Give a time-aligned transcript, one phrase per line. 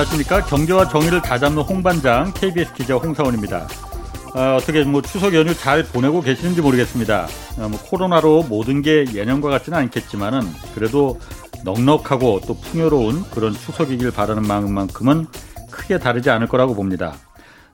[0.00, 0.44] 안녕하십니까.
[0.44, 3.66] 경제와 정의를 다잡는 홍반장 KBS 기자 홍사원입니다.
[4.34, 7.26] 어, 어떻게 뭐 추석 연휴 잘 보내고 계시는지 모르겠습니다.
[7.58, 10.40] 어, 뭐 코로나로 모든 게 예년과 같지는 않겠지만은
[10.74, 11.20] 그래도
[11.64, 15.26] 넉넉하고 또 풍요로운 그런 추석이길 바라는 마음만큼은
[15.70, 17.14] 크게 다르지 않을 거라고 봅니다.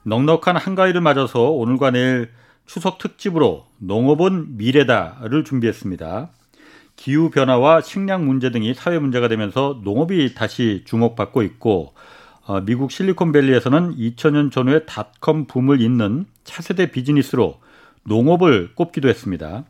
[0.03, 2.31] 넉넉한 한가위를 맞아서 오늘과 내일
[2.65, 6.29] 추석 특집으로 농업은 미래다를 준비했습니다.
[6.97, 12.07] 기후 변화와 식량 문제 등이 사회 문제가 되면서 농업이 다시 주목받고 있고 어,
[12.65, 17.59] 미국 실리콘밸리에서는 2000년 전후의 닷컴 붐을 잇는 차세대 비즈니스로
[18.03, 19.65] 농업을 꼽기도 했습니다.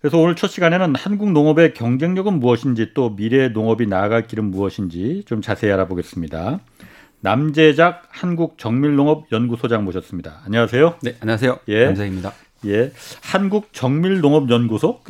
[0.00, 5.42] 그래서 오늘 첫 시간에는 한국 농업의 경쟁력은 무엇인지 또 미래 농업이 나아갈 길은 무엇인지 좀
[5.42, 6.60] 자세히 알아보겠습니다.
[7.20, 10.40] 남재작 한국정밀농업연구소장 모셨습니다.
[10.44, 10.96] 안녕하세요.
[11.02, 11.58] 네, 안녕하세요.
[11.68, 11.84] 예.
[11.86, 12.32] 남재입니다.
[12.66, 12.92] 예.
[13.22, 15.02] 한국정밀농업연구소?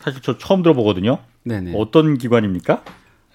[0.00, 1.18] 사실 저 처음 들어보거든요.
[1.44, 1.74] 네네.
[1.76, 2.82] 어떤 기관입니까?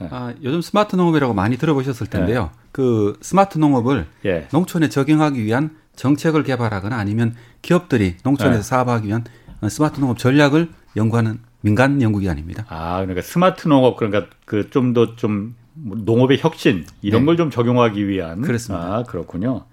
[0.02, 0.08] 예.
[0.12, 2.52] 아, 요즘 스마트 농업이라고 많이 들어보셨을 텐데요.
[2.54, 2.60] 네.
[2.72, 4.48] 그 스마트 농업을 예.
[4.52, 8.62] 농촌에 적용하기 위한 정책을 개발하거나 아니면 기업들이 농촌에서 네.
[8.64, 9.24] 사업하기 위한
[9.70, 12.66] 스마트 농업 전략을 연구하는 민간 연구기관입니다.
[12.70, 17.26] 아, 그러니까 스마트 농업 그러니까 그 좀 더좀 좀 농업의 혁신 이런 네.
[17.28, 18.98] 걸좀 적용하기 위한 그렇습니다.
[18.98, 19.64] 아, 그렇군요.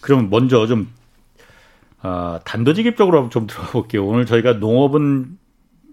[0.00, 0.88] 그럼 먼저 좀
[2.02, 4.06] 아, 단도직입적으로 좀 들어가 볼게요.
[4.06, 5.38] 오늘 저희가 농업은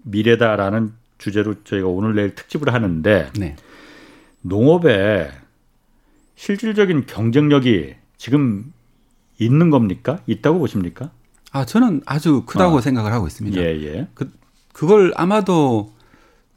[0.04, 3.56] 미래다라는 주제로 저희가 오늘 내일 특집을 하는데 네.
[4.42, 5.30] 농업에
[6.36, 8.72] 실질적인 경쟁력이 지금
[9.38, 10.20] 있는 겁니까?
[10.26, 11.10] 있다고 보십니까?
[11.50, 12.80] 아, 저는 아주 크다고 아.
[12.80, 13.60] 생각을 하고 있습니다.
[13.60, 14.08] 예, 예.
[14.14, 14.30] 그,
[14.72, 15.92] 그걸 아마도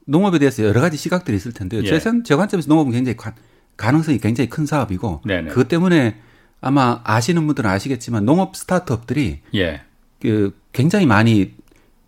[0.05, 1.81] 농업에 대해서 여러 가지 시각들이 있을 텐데요.
[1.83, 1.99] 예.
[1.99, 3.33] 제, 제 관점에서 농업은 굉장히 가,
[3.77, 5.49] 가능성이 굉장히 큰 사업이고 네네.
[5.49, 6.19] 그것 때문에
[6.59, 9.81] 아마 아시는 분들은 아시겠지만 농업 스타트업들이 예.
[10.21, 11.53] 그 굉장히 많이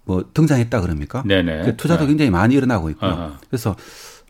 [0.06, 1.24] 뭐 등장했다 그럽니까?
[1.26, 1.64] 네네.
[1.64, 2.08] 그 투자도 네.
[2.10, 3.38] 굉장히 많이 일어나고 있고요.
[3.50, 3.76] 그래서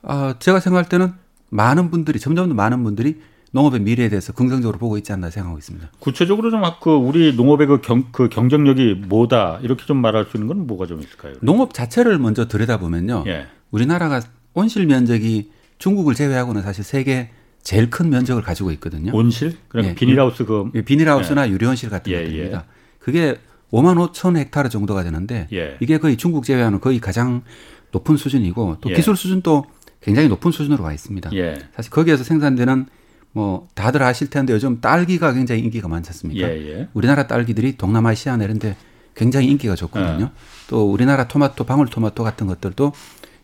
[0.02, 1.14] 아 제가 생각할 때는
[1.54, 3.22] 많은 분들이 점점 더 많은 분들이
[3.52, 5.92] 농업의 미래에 대해서 긍정적으로 보고 있지 않나 생각하고 있습니다.
[6.00, 10.48] 구체적으로 좀 그 우리 농업의 그, 경, 그 경쟁력이 뭐다 이렇게 좀 말할 수 있는
[10.48, 11.36] 건 뭐가 좀 있을까요?
[11.42, 13.26] 농업 자체를 먼저 들여다보면요.
[13.28, 13.46] 예.
[13.70, 14.22] 우리나라가
[14.54, 17.30] 온실 면적이 중국을 제외하고는 사실 세계
[17.62, 19.12] 제일 큰 면적을 가지고 있거든요.
[19.16, 19.56] 온실?
[19.68, 19.96] 그럼 예.
[19.96, 20.82] 비닐하우스 그 예.
[20.82, 21.52] 비닐하우스나 예.
[21.52, 22.58] 유리온실 같은 예, 것들입니다.
[22.58, 22.74] 예.
[22.98, 23.38] 그게
[23.72, 25.78] 5만 5천 헥타르 정도가 되는데 예.
[25.80, 27.44] 이게 거의 중국 제외하는 거의 가장
[27.92, 28.96] 높은 수준이고 또 예.
[28.96, 29.66] 기술 수준도
[30.04, 31.32] 굉장히 높은 수준으로 와 있습니다.
[31.34, 31.56] 예.
[31.76, 32.86] 사실 거기에서 생산되는
[33.32, 36.48] 뭐 다들 아실 텐데 요즘 딸기가 굉장히 인기가 많지 않습니까?
[36.94, 38.76] 우리나라 딸기들이 동남아시아 내런데
[39.16, 40.32] 굉장히 인기가 좋거든요.
[40.68, 42.94] 또 우리나라 토마토, 방울토마토 같은 것들도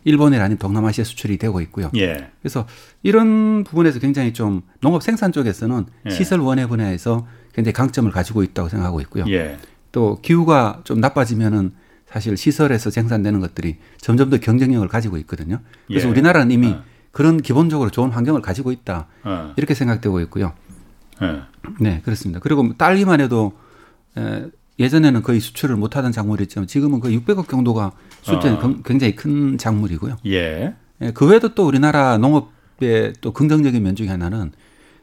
[0.04, 1.92] 일본에 아닌 동남아시아 수출이 되고 있고요.
[1.96, 2.30] 예.
[2.42, 2.66] 그래서
[3.04, 6.10] 이런 부분에서 굉장히 좀 농업 생산 쪽에서는 예.
[6.10, 9.26] 시설 원해 분야에서 굉장히 강점을 가지고 있다고 생각하고 있고요.
[9.28, 9.58] 예.
[9.92, 11.74] 또 기후가 좀 나빠지면은
[12.12, 15.60] 사실 시설에서 생산되는 것들이 점점 더 경쟁력을 가지고 있거든요.
[15.88, 16.12] 그래서 예.
[16.12, 16.84] 우리나라는 이미 어.
[17.12, 19.08] 그런 기본적으로 좋은 환경을 가지고 있다.
[19.24, 19.54] 어.
[19.58, 20.54] 이렇게 생각되고 있고요.
[21.22, 21.42] 예.
[21.80, 22.40] 네, 그렇습니다.
[22.40, 23.54] 그리고 뭐 딸기만 해도
[24.80, 28.76] 예전에는 거의 수출을 못하던 작물이었지만 지금은 거의 600억 정도가 수준이 어.
[28.84, 30.18] 굉장히 큰 작물이고요.
[30.26, 30.74] 예.
[31.02, 31.12] 예.
[31.12, 34.52] 그 외에도 또 우리나라 농업의 또 긍정적인 면 중에 하나는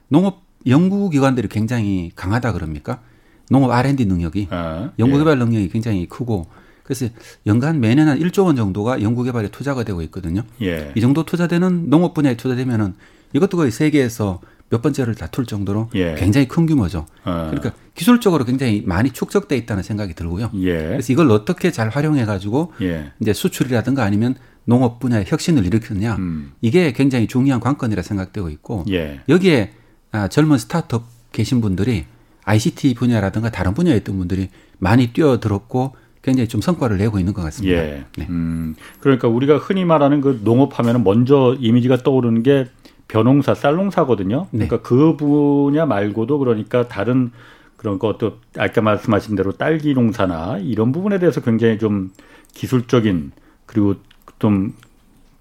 [0.09, 3.01] 농업 연구기관들이 굉장히 강하다 그럽니까?
[3.49, 5.39] 농업 R&D 능력이 아, 연구개발 예.
[5.39, 6.47] 능력이 굉장히 크고
[6.87, 7.09] 그래서
[7.47, 10.43] 연간 매년 한 1조 원 정도가 연구개발에 투자가 되고 있거든요.
[10.63, 10.93] 예.
[10.95, 12.95] 이 정도 투자되는 농업 분야에 투자되면은
[13.33, 16.15] 이것도 거의 세계에서 몇 번째를 다툴 정도로 예.
[16.15, 17.07] 굉장히 큰 규모죠.
[17.25, 17.51] 어.
[17.51, 20.51] 그러니까 기술적으로 굉장히 많이 축적돼 있다는 생각이 들고요.
[20.55, 20.77] 예.
[20.77, 23.11] 그래서 이걸 어떻게 잘 활용해 가지고 예.
[23.19, 26.53] 이제 수출이라든가 아니면 농업 분야의 혁신을 일으켰느냐 음.
[26.61, 29.23] 이게 굉장히 중요한 관건이라 생각되고 있고 예.
[29.29, 29.73] 여기에
[30.13, 32.05] 아, 젊은 스타트업 계신 분들이
[32.45, 37.79] ICT 분야라든가 다른 분야에 있던 분들이 많이 뛰어들었고 굉장히 좀 성과를 내고 있는 것 같습니다.
[37.79, 38.05] 예.
[38.19, 38.27] 네.
[38.29, 42.67] 음, 그러니까 우리가 흔히 말하는 그 농업하면 먼저 이미지가 떠오르는 게
[43.07, 44.49] 벼농사, 쌀농사거든요.
[44.51, 44.67] 네.
[44.67, 47.31] 그러니까 그 분야 말고도 그러니까 다른
[47.77, 52.11] 그런 것도 아까 말씀하신 대로 딸기 농사나 이런 부분에 대해서 굉장히 좀
[52.55, 53.31] 기술적인
[53.65, 53.95] 그리고
[54.41, 54.75] 좀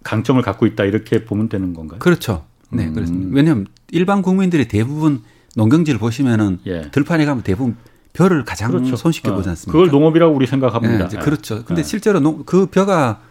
[0.04, 1.98] 강점을 갖고 있다 이렇게 보면 되는 건가요?
[1.98, 2.45] 그렇죠.
[2.69, 2.94] 네, 음.
[2.94, 3.31] 그렇습니다.
[3.33, 5.21] 왜냐하면 일반 국민들이 대부분
[5.56, 6.92] 농경지를 보시면은 예.
[6.92, 7.75] 들판에 가면 대부분
[8.15, 8.95] 벼를 가장 그렇죠.
[8.95, 9.35] 손쉽게 어.
[9.35, 9.71] 보지 않습니까?
[9.71, 11.09] 그걸 농업이라고 우리 생각합니다.
[11.09, 11.65] 네, 그렇죠.
[11.65, 11.88] 근데 네.
[11.88, 13.21] 실제로 농, 그 벼가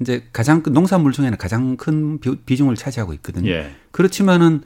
[0.00, 3.50] 이제 가장 큰 농산물 중에는 가장 큰 비중을 차지하고 있거든요.
[3.50, 3.74] 예.
[3.90, 4.62] 그렇지만은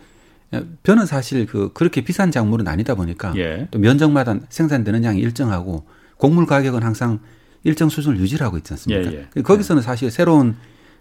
[0.82, 3.68] 벼는 사실 그 그렇게 비싼 작물은 아니다 보니까 예.
[3.70, 5.84] 또 면적마다 생산되는 양이 일정하고
[6.16, 7.20] 곡물 가격은 항상
[7.62, 9.12] 일정 수준을 유지하고 있지 않습니까?
[9.12, 9.42] 예, 예.
[9.42, 10.56] 거기서는 사실 새로운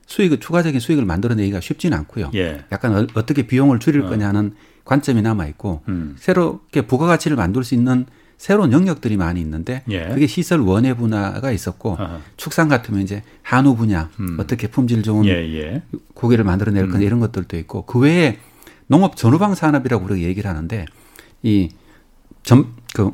[0.06, 2.32] 수익, 추가적인 수익을 만들어내기가 쉽지는 않고요.
[2.36, 2.64] 예.
[2.72, 4.10] 약간 어, 떻게 비용을 줄일 어.
[4.10, 4.54] 거냐는
[4.86, 6.16] 관점이 남아 있고 음.
[6.18, 8.06] 새롭게 부가가치를 만들 수 있는
[8.38, 10.08] 새로운 영역들이 많이 있는데 예.
[10.10, 12.20] 그게 시설 원예 분야가 있었고 아하.
[12.38, 14.38] 축산 같으면 이제 한우 분야 음.
[14.40, 15.82] 어떻게 품질 좋은 예, 예.
[16.14, 17.04] 고기를 만들어낼 거냐 음.
[17.04, 18.38] 이런 것들도 있고 그 외에
[18.86, 20.86] 농업 전후방 산업이라고 우리가 얘기를 하는데
[21.42, 23.12] 이점그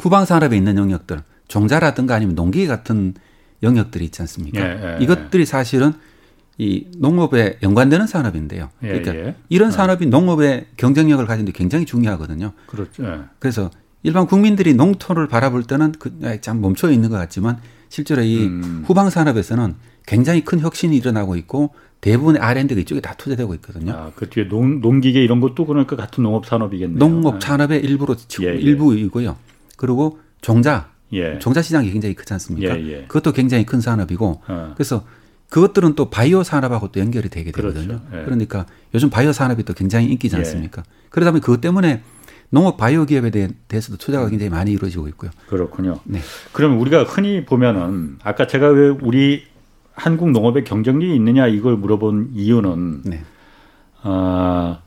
[0.00, 3.14] 후방 산업에 있는 영역들 종자라든가 아니면 농기 같은
[3.62, 4.60] 영역들이 있지 않습니까?
[4.60, 5.92] 예, 예, 이것들이 사실은
[6.56, 8.70] 이 농업에 연관되는 산업인데요.
[8.82, 9.34] 예, 그러니까 예.
[9.50, 9.70] 이런 어.
[9.70, 12.52] 산업이 농업의 경쟁력을 가지는데 굉장히 중요하거든요.
[12.66, 13.04] 그렇죠.
[13.04, 13.20] 예.
[13.38, 13.70] 그래서
[14.02, 17.58] 일반 국민들이 농토를 바라볼 때는 그참 멈춰 있는 것 같지만
[17.88, 18.84] 실제로 이 음.
[18.86, 19.74] 후방 산업에서는
[20.06, 21.70] 굉장히 큰 혁신이 일어나고 있고
[22.00, 23.92] 대부분의 R&D가 이쪽에 다 투자되고 있거든요.
[23.92, 26.98] 아, 그 뒤에 농, 농기계 이런 것도 그러니까 같은 농업 산업이겠네요.
[26.98, 27.38] 농업 아.
[27.40, 28.54] 산업의 일부로 예, 예.
[28.54, 29.36] 일부이고요.
[29.76, 31.38] 그리고 종자, 예.
[31.38, 32.80] 종자 시장이 굉장히 크지 않습니까?
[32.80, 33.04] 예, 예.
[33.06, 34.72] 그것도 굉장히 큰 산업이고 어.
[34.74, 35.04] 그래서
[35.50, 37.86] 그것들은 또 바이오 산업하고 또 연결이 되게 되거든요.
[37.86, 38.04] 그렇죠.
[38.14, 38.24] 예.
[38.24, 40.84] 그러니까 요즘 바이오 산업이 또 굉장히 인기지 않습니까?
[41.10, 42.02] 그러다 보니 그것 때문에
[42.50, 43.30] 농업 바이오 기업에
[43.68, 45.30] 대해서도 투자가 굉장히 많이 이루어지고 있고요.
[45.46, 46.00] 그렇군요.
[46.04, 46.18] 네.
[46.52, 49.44] 그러면 우리가 흔히 보면은 아까 제가 왜 우리
[49.94, 53.22] 한국 농업의 경쟁력이 있느냐 이걸 물어본 이유는 네.
[54.02, 54.80] 어,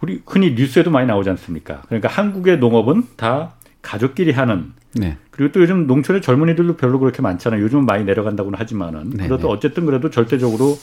[0.00, 1.82] 우리 흔히 뉴스에도 많이 나오지 않습니까?
[1.86, 5.16] 그러니까 한국의 농업은 다 가족끼리 하는 네.
[5.30, 7.62] 그리고 또 요즘 농촌의 젊은이들도 별로 그렇게 많잖아요.
[7.62, 9.54] 요즘은 많이 내려간다고는 하지만은 네, 그래도 네.
[9.54, 10.76] 어쨌든 그래도 절대적으로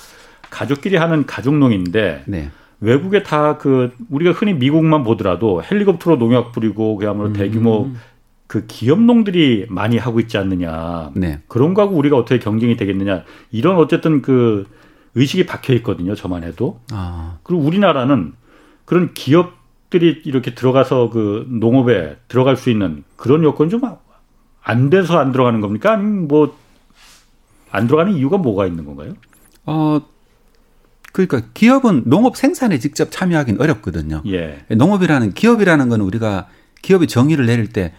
[0.50, 2.52] 가족끼리 하는 가족농인데 네.
[2.82, 7.34] 외국에 다 그 우리가 흔히 미국만 보더라도 헬리콥터로 농약 뿌리고 그야말로 음.
[7.34, 7.90] 대규모
[8.48, 11.12] 그 기업농들이 많이 하고 있지 않느냐.
[11.16, 11.42] 네.
[11.48, 13.24] 그런 거하고 우리가 어떻게 경쟁이 되겠느냐.
[13.52, 14.68] 이런 어쨌든 그
[15.16, 16.14] 의식이 박혀 있거든요.
[16.16, 16.80] 저만 해도.
[16.92, 17.38] 아.
[17.44, 18.34] 그리고 우리나라는
[18.86, 23.82] 그런 기업들이 이렇게 들어가서 그 농업에 들어갈 수 있는 그런 여건 좀
[24.68, 25.94] 안 돼서 안 들어가는 겁니까?
[25.94, 26.56] 아니면 뭐
[27.72, 29.14] 안 들어가는 이유가 뭐가 있는 건가요?
[29.66, 30.00] 어,
[31.16, 34.22] 그러니까 기업은 농업 생산에 직접 참여하기는 어렵거든요.
[34.28, 34.66] 예.
[34.70, 36.48] 농업이라는 기업이라는 건 우리가
[36.82, 37.94] 기업이 정의를 내릴 때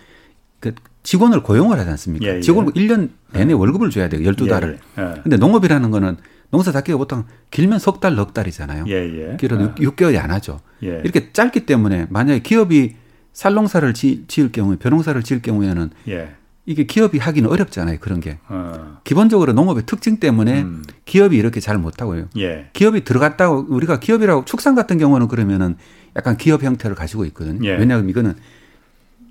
[0.60, 2.26] 그 직원을 고용을 하지 않습니까?
[2.26, 2.40] 예, 예.
[2.40, 3.54] 직원을 1년 내내 예.
[3.54, 4.28] 월급을 줘야 돼요.
[4.28, 4.78] 12달을.
[4.98, 5.20] 예, 예.
[5.22, 6.16] 근데 농업이라는 거는
[6.50, 8.84] 농사 잡기가 보통 길면 석 달, 넉 달이잖아요.
[8.88, 9.36] 예, 예.
[9.38, 9.82] 길어도 예.
[9.82, 10.60] 6, 개월이안 하죠.
[10.82, 11.00] 예.
[11.04, 12.96] 이렇게 짧기 때문에 만약에 기업이
[13.32, 16.34] 살농사를 지, 을 경우에 벼농사를 지을 경우에는 예.
[16.66, 17.98] 이게 기업이 하기는 어렵잖아요.
[18.00, 18.38] 그런 게.
[18.48, 18.98] 어.
[19.04, 20.82] 기본적으로 농업의 특징 때문에 음.
[21.04, 22.28] 기업이 이렇게 잘 못하고요.
[22.38, 22.66] 예.
[22.72, 25.76] 기업이 들어갔다고 우리가 기업이라고 축산 같은 경우는 그러면은
[26.16, 27.66] 약간 기업 형태를 가지고 있거든요.
[27.68, 27.76] 예.
[27.76, 28.34] 왜냐하면 이거는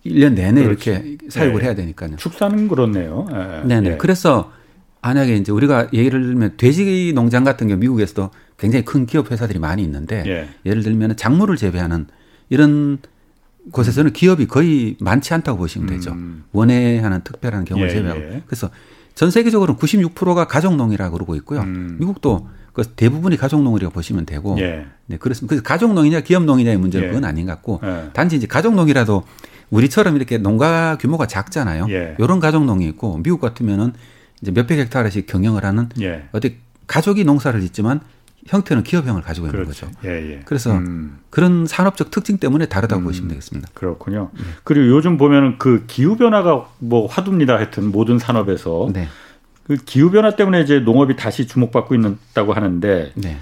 [0.06, 0.90] 1년 내내 그렇지.
[0.92, 1.66] 이렇게 사육을 네.
[1.66, 2.16] 해야 되니까요.
[2.16, 3.28] 축사는 그렇네요.
[3.30, 3.64] 네.
[3.66, 3.90] 네네.
[3.90, 3.98] 네.
[3.98, 4.54] 그래서
[5.02, 9.84] 만약에 이제 우리가 예를 들면 돼지 농장 같은 경우 미국에서도 굉장히 큰 기업 회사들이 많이
[9.84, 10.48] 있는데 예.
[10.66, 12.08] 예를 들면 작물을 재배하는
[12.50, 13.00] 이런
[13.72, 16.12] 곳에서는 기업이 거의 많지 않다고 보시면 되죠.
[16.12, 16.44] 음.
[16.52, 18.22] 원예하는 특별한 경우를 예, 제외하고.
[18.22, 18.44] 예.
[18.46, 18.70] 그래서
[19.16, 21.62] 전 세계적으로는 96%가 가족농이라고 그러고 있고요.
[21.62, 21.98] 음.
[22.00, 24.58] 미국도 그 대부분이 가족농이라고 보시면 되고.
[24.60, 24.86] 예.
[25.08, 25.50] 네, 그렇습니다.
[25.50, 27.10] 그래서 가족농이냐 기업농이냐의 문제는 예.
[27.10, 27.82] 그건 아닌 것 같고.
[27.84, 28.10] 예.
[28.14, 29.24] 단지 이제 가족농이라도
[29.70, 31.88] 우리처럼 이렇게 농가 규모가 작잖아요.
[31.90, 32.16] 예.
[32.20, 33.94] 이런 가족농이 있고 미국 같으면은
[34.42, 36.26] 이제 몇백 헥타르씩 경영을 하는 예.
[36.34, 36.58] 어디
[36.88, 38.02] 가족이 농사를 짓지만
[38.46, 39.88] 형태는 기업형을 가지고 있는 그렇죠.
[39.88, 39.98] 거죠.
[40.06, 40.40] 예, 예.
[40.46, 41.20] 그래서 음.
[41.30, 43.06] 그런 산업적 특징 때문에 다르다고 음.
[43.06, 43.70] 보시면 되겠습니다.
[43.74, 44.30] 그렇군요.
[44.34, 44.44] 네.
[44.64, 47.56] 그리고 요즘 보면은 그 기후 변화가 뭐 화두입니다.
[47.56, 49.08] 하여튼 모든 산업에서 네.
[49.64, 53.38] 그 기후 변화 때문에 이제 농업이 다시 주목받고 있다고 하는데 네.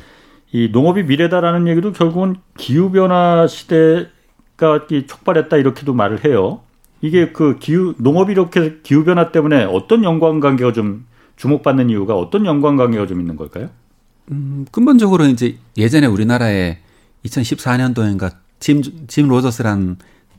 [0.54, 4.08] 이 농업이 미래다라는 얘기도 결국은 기후 변화 시대
[4.56, 6.62] 가 촉발했다 이렇게도 말을 해요.
[7.02, 11.06] 이게 그 기후 농업이 이렇게 기후 변화 때문에 어떤 연관 관계가 좀
[11.36, 13.70] 주목받는 이유가 어떤 연관 관계가 좀 있는 걸까요?
[14.32, 16.78] 음, 근본적으로 이제 예전에 우리나라에
[17.26, 19.98] 2014년도인가 짐, 짐 로저스란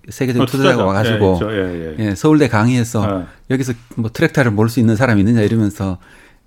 [0.08, 2.06] 세계적 어, 투자자가 와가지고 예, 예, 예.
[2.10, 3.26] 예, 서울대 강의에서 어.
[3.50, 5.98] 여기서 뭐 트랙터를 몰 수 있는 사람이 있느냐 이러면서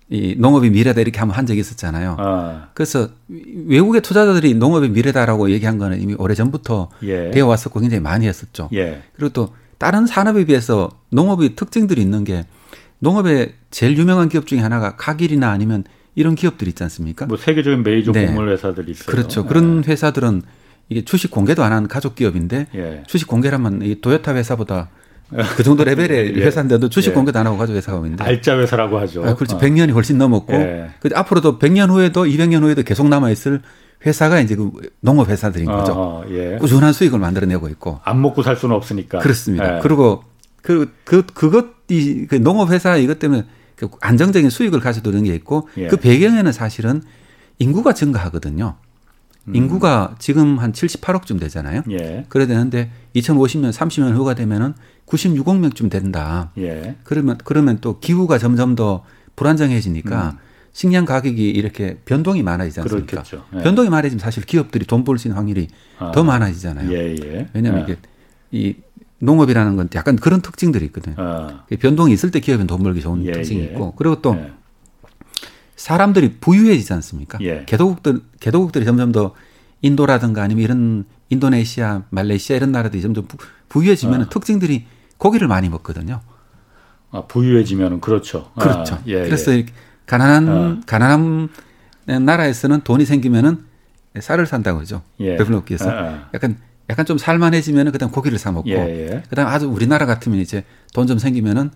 [0.10, 2.16] 이 농업이 미래다 이렇게 한번 한 적이 있었잖아요.
[2.20, 2.68] 아.
[2.74, 3.10] 그래서
[3.68, 7.32] 외국의 투자자들이 농업이 미래다라고 얘기한 거는 이미 오래 전부터 예.
[7.32, 8.70] 되어 왔었고 굉장히 많이 했었죠.
[8.74, 9.02] 예.
[9.16, 12.46] 그리고 또 다른 산업에 비해서 농업의 특징들이 있는 게
[13.00, 15.84] 농업의 제일 유명한 기업 중에 하나가 카길이나 아니면
[16.18, 17.28] 이런 기업들 있지 않습니까?
[17.28, 18.26] 뭐 세계적인 메이저 네.
[18.26, 19.06] 곡물 회사들이 있어요.
[19.06, 19.44] 그렇죠.
[19.44, 19.48] 네.
[19.48, 20.42] 그런 회사들은
[20.90, 23.04] 이게 주식 공개도 안 하는 가족 기업인데 예.
[23.06, 24.90] 주식 공개라면 이 도요타 회사보다
[25.56, 26.42] 그 정도 레벨의 예.
[26.42, 27.14] 회사인데도 주식 예.
[27.14, 28.24] 공개도 안 하고 가지고 회사가 있는데.
[28.24, 29.24] 알짜 회사라고 하죠.
[29.26, 29.58] 아, 그렇죠.
[29.58, 29.60] 어.
[29.60, 30.54] 100년이 훨씬 넘었고.
[30.54, 30.90] 예.
[31.00, 33.62] 그 앞으로도 100년 후에도 200년 후에도 계속 남아 있을
[34.04, 34.72] 회사가 이제 그
[35.02, 35.94] 농업 회사들인 거죠.
[35.96, 36.58] 어, 예.
[36.60, 38.00] 꾸준한 수익을 만들어내고 있고.
[38.04, 39.20] 안 먹고 살 수는 없으니까.
[39.20, 39.78] 그렇습니다.
[39.78, 39.80] 예.
[39.84, 40.24] 그리고
[40.64, 43.57] 그, 그, 그것이, 그 농업 회사 이것 때문에 그
[44.02, 45.88] 안정적인 수익을 가져도는 게 있고 예.
[45.88, 47.02] 그 배경에는 사실은
[47.60, 48.76] 인구가 증가하거든요.
[49.48, 49.56] 음.
[49.56, 51.84] 인구가 지금 한 78억쯤 되잖아요.
[51.92, 52.26] 예.
[52.30, 54.74] 그래야 되는데 2050년, 30년 후가 되면은
[55.06, 56.52] 96억 명쯤 된다.
[56.58, 56.96] 예.
[57.04, 59.04] 그러면 그러면 또 기후가 점점 더
[59.36, 60.38] 불안정해지니까 음.
[60.74, 63.24] 식량 가격이 이렇게 변동이 많아지지 않습니까?
[63.56, 63.64] 예.
[63.64, 65.68] 변동이 많아지면 사실 기업들이 돈 벌 수 있는 확률이
[65.98, 66.12] 아.
[66.12, 66.92] 더 많아지잖아요.
[66.92, 67.48] 예, 예.
[67.54, 67.94] 왜냐하면 예.
[67.94, 67.98] 이게
[68.52, 68.76] 이
[69.20, 71.16] 농업이라는 건 약간 그런 특징들이 있거든요.
[71.18, 71.66] 아.
[71.80, 74.38] 변동이 있을 때 기업은 돈 벌기 좋은 예, 특징이 있고 그리고 또
[75.76, 77.38] 사람들이 부유해지지 않습니까?
[77.66, 79.34] 개도국들 개도국들이 점점 더
[79.82, 83.28] 인도라든가 아니면 이런 인도네시아, 말레이시아 이런 나라들이 점점
[83.70, 84.30] 부 유해지면 어.
[84.30, 84.86] 특징들이
[85.18, 86.22] 고기를 많이 먹거든요.
[87.12, 88.52] 아, 부유해지면 그렇죠.
[88.60, 88.96] 그렇죠.
[88.96, 89.66] 아, 예, 그래서 예.
[90.06, 90.80] 가난한 어.
[90.86, 91.50] 가난한
[92.06, 93.66] 나라에서는 돈이 생기면은
[94.20, 95.04] 쌀을 산다고 그러죠.
[95.20, 95.36] 예.
[95.36, 96.58] 배불러기에서 아, 약간
[96.90, 99.24] 약간 좀 살만해지면은 그다음 고기를 사 먹고 예, 예.
[99.30, 100.64] 그다음 아주 우리나라 같으면 이제
[100.94, 101.70] 돈 좀 생기면은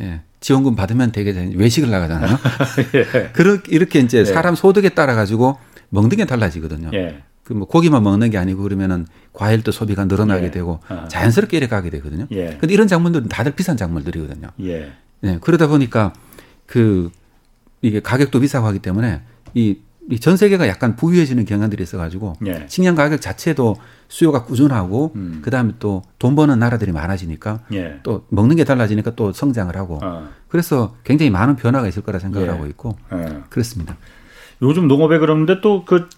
[0.00, 2.38] 예, 지원금 받으면 되게 외식을 나가잖아요.
[2.94, 3.30] 예.
[3.32, 4.24] 그렇게 이렇게 이제 예.
[4.24, 5.58] 사람 소득에 따라 가지고
[5.90, 6.90] 먹는 게 달라지거든요.
[6.94, 7.22] 예.
[7.44, 10.50] 그뭐 고기만 먹는 게 아니고 그러면은 과일도 소비가 늘어나게 예.
[10.50, 11.06] 되고 아.
[11.08, 12.26] 자연스럽게 이래 가게 되거든요.
[12.30, 12.56] 예.
[12.58, 14.48] 근데 이런 작물들은 다들 비싼 작물들이거든요.
[14.62, 14.92] 예.
[15.20, 16.12] 네, 그러다 보니까
[16.66, 17.10] 그
[17.82, 19.22] 이게 가격도 비싸고 하기 때문에
[19.54, 19.78] 이
[20.20, 22.66] 전 세계가 약간 부유해지는 경향들이 있어가지고 예.
[22.68, 23.76] 식량 가격 자체도
[24.08, 25.40] 수요가 꾸준하고 음.
[25.42, 28.00] 그다음에 또 돈 버는 나라들이 많아지니까 예.
[28.02, 30.28] 또 먹는 게 달라지니까 또 성장을 하고 어.
[30.48, 32.50] 그래서 굉장히 많은 변화가 있을 거라 생각을 예.
[32.50, 33.42] 하고 있고 예.
[33.48, 33.96] 그렇습니다.
[34.60, 36.08] 요즘 농업에 그러는데 또 그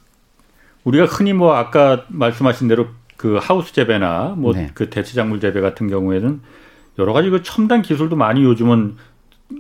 [0.85, 4.71] 우리가 흔히 뭐 아까 말씀하신 대로 그 하우스 재배나 뭐그 네.
[4.75, 6.41] 그 대체작물 재배 같은 경우에는
[6.99, 8.97] 여러 가지 그 첨단 기술도 많이 요즘은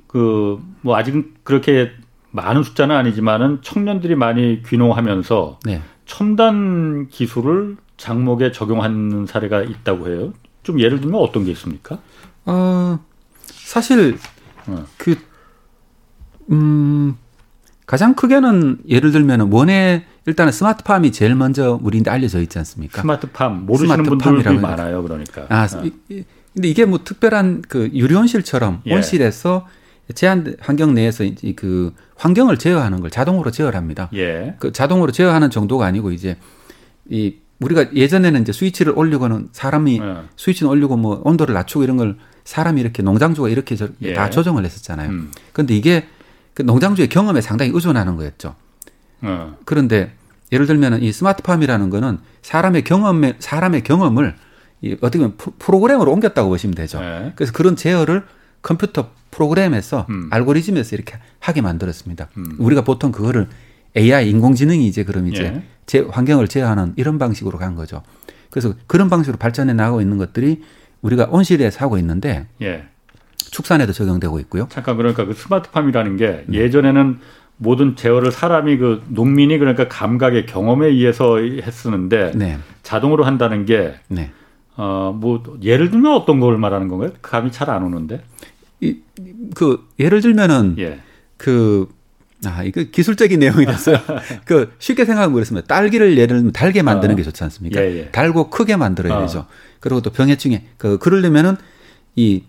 [0.07, 1.93] 그 뭐 아직은 그렇게
[2.35, 5.83] 많은 숫자는 아니지만은 청년들이 많이 귀농하면서 네.
[6.05, 10.33] 첨단 기술을 장목에 적용하는 사례가 있다고 해요.
[10.64, 12.00] 좀 예를 들면 어떤 게 있습니까?
[12.45, 12.99] 어,
[13.47, 14.19] 사실
[14.67, 14.85] 어.
[14.97, 15.17] 그
[16.50, 17.17] 음,
[17.87, 23.00] 가장 크게는 예를 들면 원에 일단은 스마트팜이 제일 먼저 우리한테 알려져 있지 않습니까?
[23.00, 25.47] 스마트팜 모르시는 분들이 많아요, 그러니까.
[25.50, 25.85] 아, 어.
[25.85, 28.95] 이, 근데 이게 뭐 특별한 그 유리온실처럼 예.
[28.95, 29.69] 온실에서
[30.14, 31.25] 제한 환경 내에서
[31.56, 34.11] 그 환경을 제어하는 걸 자동으로 제어합니다.
[34.14, 34.54] 예.
[34.58, 36.37] 그 자동으로 제어하는 정도가 아니고 이제
[37.08, 40.16] 이 우리가 예전에는 이제 스위치를 올리고는 사람이 예.
[40.37, 44.12] 스위치를 올리고 뭐 온도를 낮추고 이런 걸 사람이 이렇게 농장주가 이렇게 저, 예.
[44.12, 45.08] 다 조정을 했었잖아요.
[45.08, 45.30] 음.
[45.52, 46.06] 근데 이게
[46.52, 48.54] 그 농장주의 경험에 상당히 의존하는 거였죠.
[49.23, 49.56] 어.
[49.64, 50.12] 그런데
[50.52, 54.37] 예를 들면 이 스마트팜이라는 거는 사람의 경험에 사람의 경험을
[54.82, 57.00] 이 어떻게 보면 프로그램으로 옮겼다고 보시면 되죠.
[57.00, 57.32] 네.
[57.34, 58.25] 그래서 그런 제어를
[58.61, 60.29] 컴퓨터 프로그램에서 음.
[60.31, 62.29] 알고리즘에서 이렇게 하게 만들었습니다.
[62.37, 62.57] 음.
[62.59, 63.49] 우리가 보통 그거를
[63.97, 65.62] AI 인공지능이 이제 그럼 이제 예.
[65.87, 68.03] 제 환경을 제어하는 이런 방식으로 간 거죠.
[68.50, 70.62] 그래서 그런 방식으로 발전해 나가고 있는 것들이
[71.03, 72.85] 우리가 온실에서 하고 있는데 예.
[73.50, 74.69] 축산에도 적용되고 있고요.
[74.71, 76.59] 잠깐 그러니까 그 스마트팜이라는 게 네.
[76.59, 77.19] 예전에는
[77.57, 82.59] 모든 제어를 사람이 그 농민이 그러니까 감각의 경험에 의해서 했었는데 네.
[82.83, 84.31] 자동으로 한다는 게 네.
[84.76, 87.11] 어, 뭐 예를 들면 어떤 걸 말하는 건가요?
[87.23, 88.23] 감이 잘 안 오는데.
[88.85, 88.97] 이,
[89.55, 91.00] 그 예를 들면은 예.
[91.37, 91.88] 그
[92.47, 93.99] 아, 이거 기술적인 내용이 됐어요.
[94.45, 95.67] 그 쉽게 생각하면 그렇습니다.
[95.67, 97.17] 딸기를 예를 들면 달게 만드는 어.
[97.17, 97.81] 게 좋지 않습니까?
[97.81, 98.09] 예, 예.
[98.11, 99.21] 달고 크게 만들어야 어.
[99.23, 99.47] 되죠.
[99.81, 101.57] 그리고 또 병해충에 그 그러려면은
[102.17, 102.45] 이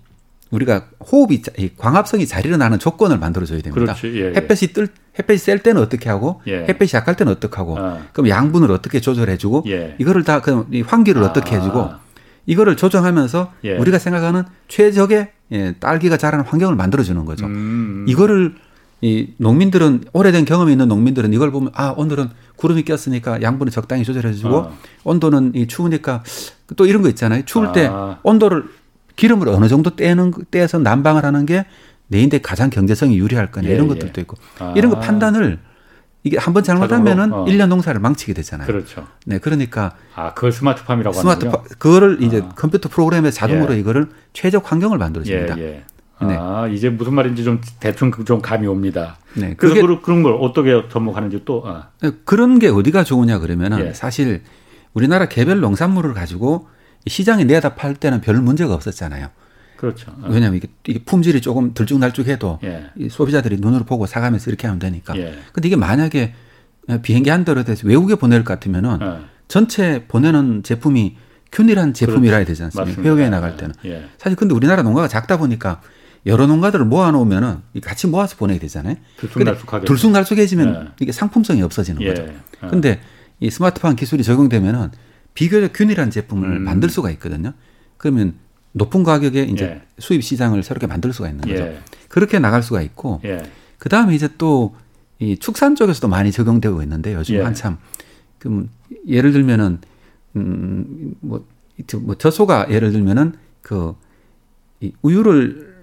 [0.51, 1.41] 우리가 호흡이
[1.77, 3.93] 광합성이 잘 일어나는 조건을 만들어줘야 됩니다.
[3.93, 4.33] 그렇지, 예, 예.
[4.35, 4.87] 햇볕이 뜰
[5.17, 6.65] 햇볕이 셀 때는 어떻게 하고 예.
[6.67, 8.05] 햇볕이 약할 때는 어떻게 하고 아.
[8.13, 9.95] 그럼 양분을 어떻게 조절해주고 예.
[9.97, 11.27] 이거를 다 그럼 이 환기를 아.
[11.27, 11.89] 어떻게 해주고
[12.45, 13.77] 이거를 조정하면서 예.
[13.77, 17.45] 우리가 생각하는 최적의 예, 딸기가 자라는 환경을 만들어주는 거죠.
[17.45, 18.05] 음, 음.
[18.07, 18.55] 이거를
[19.01, 24.57] 이 농민들은 오래된 경험이 있는 농민들은 이걸 보면 아 오늘은 구름이 꼈으니까 양분을 적당히 조절해주고
[24.57, 24.71] 아.
[25.03, 26.23] 온도는 이 추우니까
[26.75, 27.43] 또 이런 거 있잖아요.
[27.45, 28.19] 추울 때 아.
[28.23, 28.65] 온도를
[29.15, 31.65] 기름을 어느 정도 떼는 떼서 난방을 하는 게
[32.07, 33.89] 내인데 가장 경제성이 유리할 거냐 예, 이런 예.
[33.89, 34.73] 것들도 있고 아.
[34.75, 35.59] 이런 거 판단을
[36.25, 37.45] 이게 한 번 잘못하면은 어.
[37.45, 38.65] 1년 농사를 망치게 되잖아요.
[38.65, 39.05] 그렇죠.
[39.25, 42.49] 네, 그러니까 아, 그걸 스마트팜이라고 스마트팜 그거를 이제 아.
[42.55, 43.79] 컴퓨터 프로그램에 자동으로 예.
[43.79, 45.55] 이거를 최적 환경을 만들어 줍니다.
[45.59, 45.63] 예,
[46.21, 46.25] 예.
[46.25, 46.35] 네.
[46.39, 49.17] 아, 이제 무슨 말인지 좀 대충 좀 감이 옵니다.
[49.35, 49.53] 네.
[49.55, 51.89] 그래서 그게, 그런 걸 어떻게 접목하는지 또 아.
[52.01, 53.93] 네, 그런 게 어디가 좋으냐 그러면은 예.
[53.93, 54.41] 사실
[54.93, 56.69] 우리나라 개별 농산물을 가지고
[57.05, 59.27] 시장에 내다 팔 때는 별 문제가 없었잖아요.
[59.77, 60.11] 그렇죠.
[60.11, 60.27] 어.
[60.29, 62.85] 왜냐하면 이게, 이게 품질이 조금 들쭉날쭉해도 예.
[62.97, 65.15] 이 소비자들이 눈으로 보고 사가면서 이렇게 하면 되니까.
[65.17, 65.37] 예.
[65.53, 66.33] 근데 이게 만약에
[67.01, 69.25] 비행기 한 대로 돼서 외국에 보낼 것 같으면은 예.
[69.47, 71.17] 전체 보내는 제품이
[71.51, 73.01] 균일한 제품이라 해야 되지 않습니까?
[73.01, 73.75] 해외에 나갈 때는.
[73.85, 74.05] 예.
[74.17, 75.81] 사실 근데 우리나라 농가가 작다 보니까
[76.25, 78.95] 여러 농가들을 모아놓으면은 같이 모아서 보내게 되잖아요.
[79.17, 79.85] 들쑥날쑥하게.
[79.85, 80.91] 들쑥날쑥해지면 예.
[80.99, 82.07] 이게 상품성이 없어지는 예.
[82.13, 82.25] 거죠.
[82.69, 82.99] 근데
[83.39, 84.89] 이 스마트폰 기술이 적용되면은
[85.33, 86.61] 비교적 균일한 제품을 음.
[86.63, 87.53] 만들 수가 있거든요.
[87.97, 88.35] 그러면
[88.77, 89.81] 높은 가격에 이제 예.
[89.99, 91.63] 수입 시장을 새롭게 만들 수가 있는 거죠.
[91.63, 91.79] 예.
[92.09, 93.41] 그렇게 나갈 수가 있고 예.
[93.77, 94.75] 그 다음에 이제 또
[95.17, 97.41] 이 축산 쪽에서도 많이 적용되고 있는데 요즘 예.
[97.41, 97.77] 한참
[98.37, 98.69] 그럼
[99.07, 99.79] 예를 들면은
[100.35, 101.45] 음뭐
[102.01, 103.93] 뭐 젖소가 예를 들면은 그
[104.81, 105.73] 이 우유를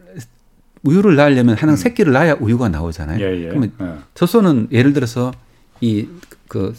[0.82, 1.76] 우유를 낳으려면 하나 음.
[1.76, 3.24] 새끼를 낳아야 우유가 나오잖아요.
[3.24, 3.48] 예, 예.
[3.48, 3.94] 그러면 예.
[4.14, 5.32] 젖소는 예를 들어서
[5.80, 6.06] 이
[6.48, 6.74] 그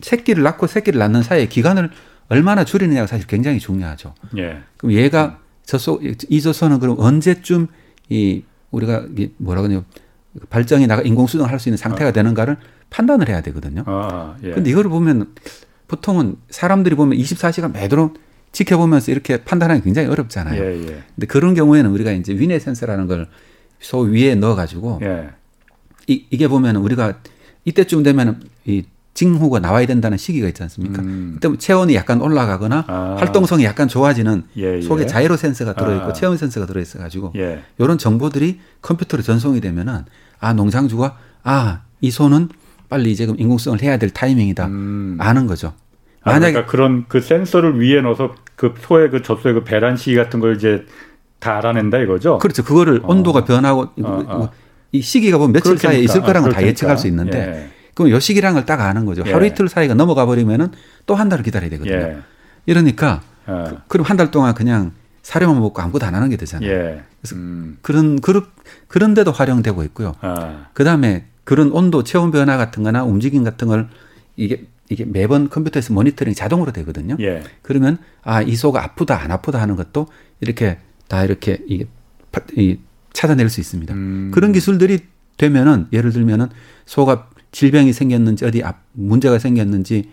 [0.00, 1.90] 새끼를 낳고 새끼를 낳는 사이에 기간을
[2.30, 4.14] 얼마나 줄이느냐가 사실 굉장히 중요하죠.
[4.38, 4.62] 예.
[4.78, 7.66] 그럼 얘가 저소 이저소는 그럼 언제쯤
[8.08, 9.06] 이 우리가
[9.36, 9.84] 뭐라 그러냐
[10.48, 12.12] 발정이 나가 인공수정을 할 수 있는 상태가 아.
[12.12, 12.56] 되는가를
[12.88, 13.82] 판단을 해야 되거든요.
[13.86, 14.52] 아, 예.
[14.52, 15.34] 근데 이거를 보면
[15.88, 18.18] 보통은 사람들이 보면 24시간 매도록
[18.52, 20.62] 지켜보면서 이렇게 판단하기 굉장히 어렵잖아요.
[20.62, 21.02] 예, 예.
[21.14, 23.28] 근데 그런 경우에는 우리가 이제 위내 센서라는 걸
[23.80, 25.28] 소 위에 넣어 가지고 예.
[26.06, 27.20] 이, 이게 보면 우리가
[27.64, 28.84] 이때쯤 되면 이
[29.18, 31.02] 징후가 나와야 된다는 시기가 있지 않습니까?
[31.02, 31.38] 음.
[31.40, 33.16] 그때 체온이 약간 올라가거나 아.
[33.18, 34.80] 활동성이 약간 좋아지는 예, 예.
[34.80, 36.12] 속에 자이로 센서가 들어있고 아.
[36.12, 37.62] 체온 센서가 들어있어 가지고 예.
[37.78, 40.04] 이런 정보들이 컴퓨터로 전송이 되면은
[40.40, 42.48] 아 농장주가 아 이 소는
[42.88, 45.16] 빨리 지금 인공성을 해야 될 타이밍이다 음.
[45.20, 45.72] 아는 거죠.
[46.22, 50.16] 아, 만약에 그러니까 그런 그 센서를 위에 넣어서 그 소의 그 젖소의 그 배란 시기
[50.16, 50.84] 같은 걸 이제
[51.38, 52.38] 다 알아낸다 이거죠.
[52.38, 52.64] 그렇죠.
[52.64, 53.08] 그거를 어.
[53.12, 54.50] 온도가 변하고 어, 어.
[54.92, 55.88] 이 시기가 보면 며칠 그렇겠니까.
[55.92, 57.77] 사이에 있을 거라는 걸다 예측할 수 있는데 예.
[57.98, 59.22] 그럼 요 시기라는 걸 딱 아는 거죠.
[59.26, 59.32] 예.
[59.32, 60.68] 하루 이틀 사이가 넘어가 버리면은
[61.06, 61.96] 또 한 달을 기다려야 되거든요.
[61.96, 62.18] 예.
[62.66, 66.70] 이러니까 그, 그럼 한 달 동안 그냥 사료만 먹고 아무것도 안 하는 게 되잖아요.
[66.70, 67.02] 예.
[67.20, 67.76] 그래서 음.
[67.82, 68.44] 그런 그런
[68.86, 70.14] 그런 데도 활용되고 있고요.
[70.20, 70.66] 아.
[70.74, 73.88] 그다음에 그런 온도 체온 변화 같은 거나 움직임 같은 걸
[74.36, 77.16] 이게 이게 매번 컴퓨터에서 모니터링 자동으로 되거든요.
[77.20, 77.42] 예.
[77.62, 80.06] 그러면 아, 이 소가 아프다 안 아프다 하는 것도
[80.40, 80.78] 이렇게
[81.08, 81.86] 다 이렇게 이게
[82.54, 82.78] 이
[83.12, 83.92] 찾아낼 수 있습니다.
[83.94, 84.30] 음.
[84.32, 85.00] 그런 기술들이
[85.38, 86.48] 되면은 예를 들면은
[86.86, 88.62] 소가 질병이 생겼는지 어디
[88.92, 90.10] 문제가 생겼는지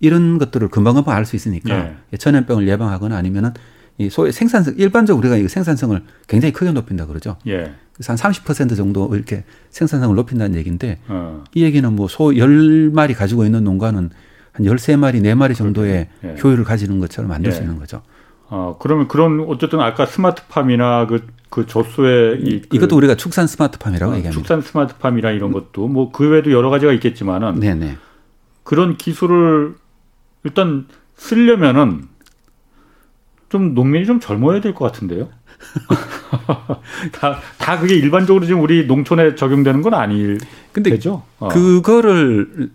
[0.00, 2.16] 이런 것들을 금방금방 알 수 있으니까 예.
[2.16, 3.52] 전염병을 예방하거나 아니면은
[3.96, 7.36] 이 소의 생산성 일반적으로 우리가 이 생산성을 굉장히 크게 높인다 그러죠.
[7.46, 7.72] 예.
[7.94, 11.44] 그래서 한 30% 정도 이렇게 생산성을 높인다는 얘기인데 어.
[11.54, 14.10] 이 얘기는 뭐 소 10마리 가지고 있는 농가는
[14.52, 16.36] 한 13마리, 4마리 정도의 예.
[16.42, 17.54] 효율을 가지는 것처럼 만들 예.
[17.54, 18.02] 수 있는 거죠.
[18.48, 24.12] 어, 그러면 그런 어쨌든 아까 스마트팜이나 그, 그 젖소의 이, 그 이것도 우리가 축산 스마트팜이라고
[24.12, 24.36] 어, 얘기합니다.
[24.40, 27.96] 축산 스마트팜이나 이런 것도 뭐 그 외에도 여러 가지가 있겠지만은 네네.
[28.64, 29.76] 그런 기술을
[30.42, 32.08] 일단 쓰려면은
[33.50, 35.28] 좀 농민이 좀 젊어야 될 것 같은데요.
[37.12, 40.38] 다, 다 그게 일반적으로 지금 우리 농촌에 적용되는 건 아닐
[40.72, 41.22] 근데 되죠.
[41.38, 41.46] 어.
[41.48, 42.70] 그거를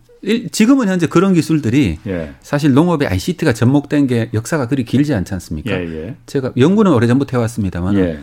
[0.52, 2.34] 지금은 현재 그런 기술들이 예.
[2.42, 5.72] 사실 농업에 ICT가 접목된 게 역사가 그리 길지 않지 않습니까?
[5.72, 6.16] 예, 예.
[6.26, 8.20] 제가 연구는 오래전부터 해왔습니다만, 예.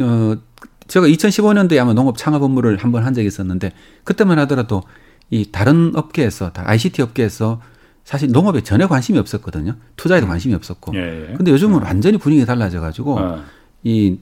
[0.00, 0.36] 어,
[0.88, 3.72] 제가 2015년도에 아마 농업 창업 업무를 한 번 한 적이 있었는데,
[4.04, 4.82] 그때만 하더라도
[5.30, 7.60] 이 다른 업계에서, 다 ICT 업계에서
[8.04, 9.76] 사실 농업에 전혀 관심이 없었거든요.
[9.96, 10.30] 투자에도 음.
[10.30, 10.92] 관심이 없었고.
[10.96, 11.34] 예, 예.
[11.36, 11.82] 근데 요즘은 음.
[11.84, 13.42] 완전히 분위기가 달라져 가지고, 어.
[13.84, 14.18] 이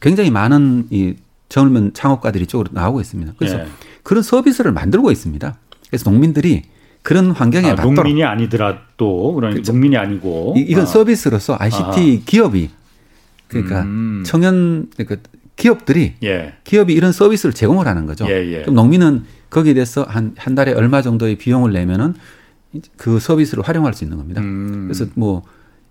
[0.00, 1.14] 굉장히 많은 이
[1.48, 3.32] 젊은 창업가들이 이쪽으로 나오고 있습니다.
[3.38, 3.66] 그래서 예.
[4.02, 5.56] 그런 서비스를 만들고 있습니다.
[5.88, 6.62] 그래서 농민들이
[7.02, 9.72] 그런 환경에 아, 맞도록 농민이 아니더라도 그러니까 그렇죠.
[9.72, 10.86] 농민이 아니고 이, 건 아.
[10.86, 12.24] 서비스로서 ICT 아.
[12.26, 12.70] 기업이
[13.52, 14.22] 그러니까 음.
[14.26, 15.20] 청년 그
[15.56, 16.54] 기업들이 예.
[16.64, 18.26] 기업이 이런 서비스를 제공을 하는 거죠.
[18.28, 18.62] 예, 예.
[18.62, 22.14] 그럼 농민은 거기에 대해서 한 한 달에 얼마 정도의 비용을 내면은
[22.96, 24.40] 그 서비스를 활용할 수 있는 겁니다.
[24.40, 24.84] 음.
[24.88, 25.42] 그래서 뭐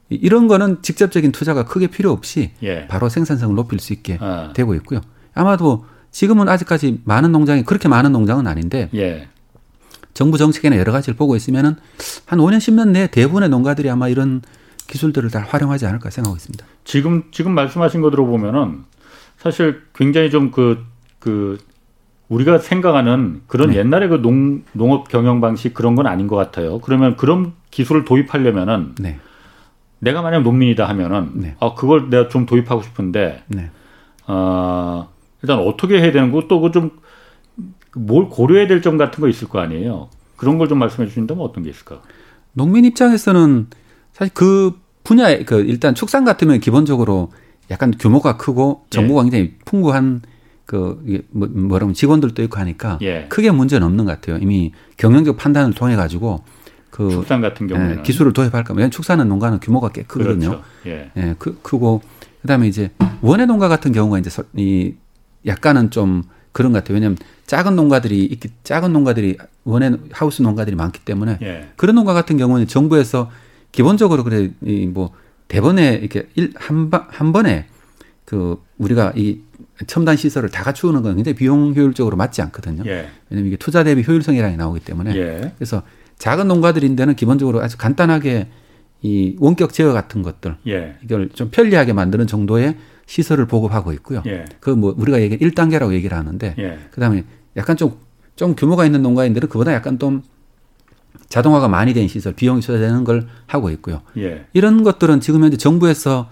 [0.10, 2.88] 이런 거는 직접적인 투자가 크게 필요 없이 예.
[2.88, 4.52] 바로 생산성을 높일 수 있게 아.
[4.54, 5.00] 되고 있고요.
[5.34, 9.30] 아마도 지금은 아직까지 많은 농장이 그렇게 많은 농장은 아닌데 예.
[10.14, 11.76] 정부 정책이나 여러 가지를 보고 있으면은
[12.26, 14.42] 한 5년 10년 내에 대부분의 농가들이 아마 이런
[14.92, 16.66] 기술들을 다 활용하지 않을까 생각하고 있습니다.
[16.84, 18.84] 지금 지금 말씀하신 거 들어보면은
[19.38, 20.86] 사실 굉장히 좀 그그
[21.20, 21.58] 그
[22.30, 23.78] 우리가 생각하는 그런 네.
[23.78, 26.80] 옛날의 그 농, 농업 경영 방식 그런 건 아닌 것 같아요.
[26.80, 29.20] 그러면 그런 기술을 도입하려면은 네.
[30.00, 31.56] 내가 만약 농민이다 하면은 네.
[31.60, 33.70] 아 그걸 내가 좀 도입하고 싶은데 네.
[34.28, 35.10] 어,
[35.42, 36.92] 일단 어떻게 해야 되는 거 또 그 좀
[37.94, 40.10] 뭘 고려해야 될 점 같은 거 있을 거 아니에요.
[40.38, 42.02] 그런 걸 좀 말씀해 주신다면 어떤 게 있을까?
[42.54, 43.68] 농민 입장에서는
[44.14, 44.80] 사실 그
[45.12, 47.32] 분야에 그 일단 축산 같으면 기본적으로
[47.70, 49.24] 약간 규모가 크고 정보가 예.
[49.24, 50.22] 굉장히 풍부한
[50.66, 53.26] 그 뭐 뭐라면 직원들도 있고 하니까 예.
[53.28, 54.38] 크게 문제는 없는 것 같아요.
[54.38, 56.44] 이미 경영적 판단을 통해 가지고
[56.90, 58.74] 그 축산 같은 경우는 예, 기술을 도입할까?
[58.74, 60.50] 왜냐면 축산은 농가는 규모가 꽤 크거든요.
[60.50, 60.64] 그렇죠.
[60.86, 61.12] 예.
[61.18, 62.02] 예, 크, 크고
[62.42, 64.94] 그다음에 이제 원예 농가 같은 경우가 이제 이
[65.46, 66.96] 약간은 좀 그런 것 같아요.
[66.96, 71.68] 왜냐하면 작은 농가들이 있기 작은 농가들이 원예 하우스 농가들이 많기 때문에 예.
[71.76, 73.30] 그런 농가 같은 경우는 정부에서
[73.72, 75.12] 기본적으로 그래 이 뭐
[75.52, 77.66] 대번에 이렇게 일한한 한 번에
[78.24, 79.40] 그 우리가 이
[79.86, 82.84] 첨단 시설을 다 갖추는 건 굉장히 비용 효율적으로 맞지 않거든요.
[82.86, 83.10] 예.
[83.30, 85.52] 왜냐하면 이게 투자 대비 효율성이라는 게 나오기 때문에 예.
[85.58, 85.84] 그래서
[86.18, 88.48] 작은 농가들인데는 기본적으로 아주 간단하게
[89.02, 90.96] 이 원격 제어 같은 것들 예.
[91.04, 94.24] 이걸 좀 편리하게 만드는 정도의 시설을 보급하고 있고요.
[94.28, 94.46] 예.
[94.62, 96.80] 그뭐 우리가 얘기 1단계라고 얘기를 하는데 예.
[96.92, 97.26] 그다음에
[97.58, 100.24] 약간 좀좀 규모가 있는 농가인들은 그보다 약간 좀
[101.32, 104.02] 자동화가 많이 된 시설, 비용이 투자되는 걸 하고 있고요.
[104.18, 104.46] 예.
[104.54, 106.30] 이런 것들은 지금 현재 정부에서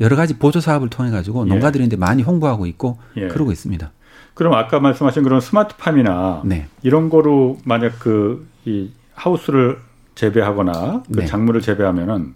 [0.00, 1.48] 여러 가지 보조 사업을 통해 가지고 예.
[1.48, 3.26] 농가들인데 많이 홍보하고 있고 예.
[3.26, 3.90] 그러고 있습니다.
[4.34, 6.68] 그럼 아까 말씀하신 그런 스마트팜이나 네.
[6.82, 9.78] 이런 거로 만약 그 이 하우스를
[10.14, 11.26] 재배하거나 그 네.
[11.26, 12.34] 작물을 재배하면은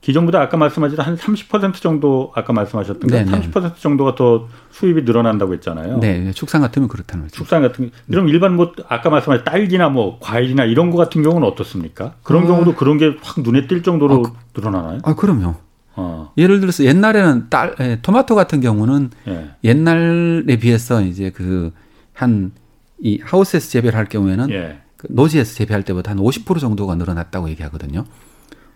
[0.00, 5.98] 기존보다 아까 말씀하신 한 30% 정도 아까 말씀하셨던 게30% 정도가 더 수입이 늘어난다고 했잖아요.
[5.98, 7.34] 네, 축산 같으면 그렇다는 거죠.
[7.36, 12.14] 축산 같은 이런 일반 뭐 아까 말씀하신 딸기나 뭐 과일이나 이런 거 같은 경우는 어떻습니까?
[12.22, 12.46] 그런 어...
[12.46, 15.00] 경우도 그런 게 확 눈에 띌 정도로 아, 늘어나나요?
[15.02, 15.56] 아, 그럼요.
[15.96, 16.32] 어.
[16.38, 19.50] 예를 들어서 옛날에는 딸 예, 토마토 같은 경우는 예.
[19.64, 21.72] 옛날에 비해서 이제 그
[22.14, 22.52] 한
[23.00, 24.78] 이 하우스에서 재배를 할 경우에는 예.
[24.96, 28.04] 그 노지에서 재배할 때보다 한 50% 정도가 늘어났다고 얘기하거든요.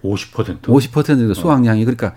[0.05, 0.63] 50%?
[0.63, 2.15] 50% 수확량이 그러니까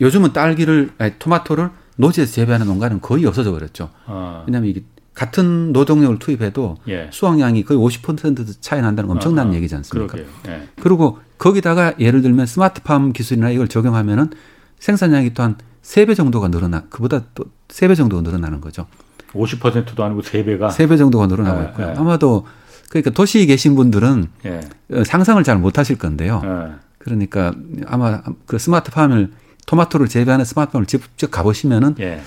[0.00, 3.90] 요즘은 딸기를 아니 토마토를 노지에서 재배하는 농가는 거의 없어져 버렸죠.
[4.06, 4.44] 아.
[4.46, 4.82] 왜냐하면 이게
[5.14, 7.08] 같은 노동력을 투입해도 예.
[7.12, 10.16] 수확량이 거의 50% 차이 난다는 엄청난 아, 얘기지 않습니까?
[10.46, 10.68] 예.
[10.80, 14.30] 그리고 거기다가 예를 들면 스마트팜 기술이나 이걸 적용하면은
[14.78, 18.86] 생산량이 또한 세 배 정도가 늘어나 그보다 또 세 배 정도가 늘어나는 거죠.
[19.32, 21.86] 50%도 아니고 세배가 3배 정도가 늘어나고 예, 있고요.
[21.88, 21.92] 예.
[21.98, 22.46] 아마도
[22.88, 24.60] 그러니까 도시에 계신 분들은 예.
[24.92, 26.42] 어, 상상을 잘 못하실 건데요.
[26.44, 26.72] 예.
[26.98, 27.54] 그러니까
[27.86, 29.30] 아마 그 스마트팜을
[29.66, 32.20] 토마토를 재배하는 스마트팜을 직접 가보시면은 예.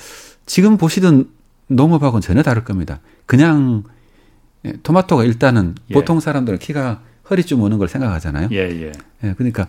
[0.45, 1.29] 지금 보시던
[1.67, 2.99] 농업하고는 전혀 다를 겁니다.
[3.25, 3.83] 그냥
[4.65, 5.93] 예, 토마토가 일단은 예.
[5.93, 8.49] 보통 사람들은 키가 허리쯤 오는 걸 생각하잖아요.
[8.51, 8.91] 예, 예.
[9.23, 9.67] 예, 그러니까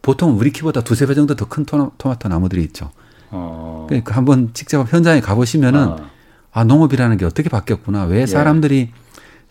[0.00, 2.90] 보통 우리 키보다 두세 배 정도 더 큰 토마토 나무들이 있죠.
[3.30, 3.86] 어.
[3.88, 5.96] 그러니까 한번 직접 현장에 가보시면은 어.
[6.52, 8.04] 아, 농업이라는 게 어떻게 바뀌었구나.
[8.04, 8.26] 왜 예.
[8.26, 8.90] 사람들이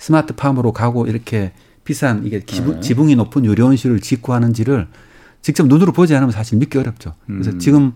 [0.01, 2.79] 스마트팜으로 가고 이렇게 비싼 이게 기부, 네.
[2.81, 4.87] 지붕이 높은 요리원실을 짓고 하는지를
[5.41, 7.13] 직접 눈으로 보지 않으면 사실 믿기 어렵죠.
[7.27, 7.59] 그래서 음.
[7.59, 7.93] 지금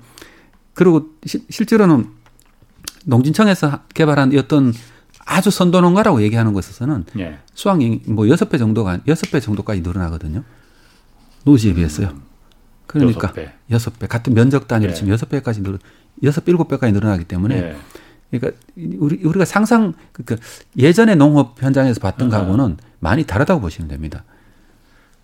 [0.74, 2.06] 그리고 시, 실제로는
[3.06, 4.74] 농진청에서 개발한 어떤
[5.26, 7.40] 아주 선도농가라고 얘기하는 것에서는 예.
[7.56, 10.44] 수확량이 뭐 여섯 배 정도가 여섯 배 정도까지 늘어나거든요.
[11.44, 11.76] 노지에 음.
[11.76, 12.14] 비해서요.
[12.86, 13.34] 그러니까
[13.72, 14.96] 여섯 배 같은 면적 단위로 예.
[14.96, 15.80] 지금 여섯 배까지 늘어
[16.24, 17.76] 여섯 일곱 배까지 늘어나기 때문에 예.
[18.32, 20.46] 그러니까 우리 우리가 상상 그러니까
[20.78, 22.32] 예전에 농업 현장에서 봤던 아.
[22.32, 24.24] 거하고는 많이 다르다고 보시면 됩니다.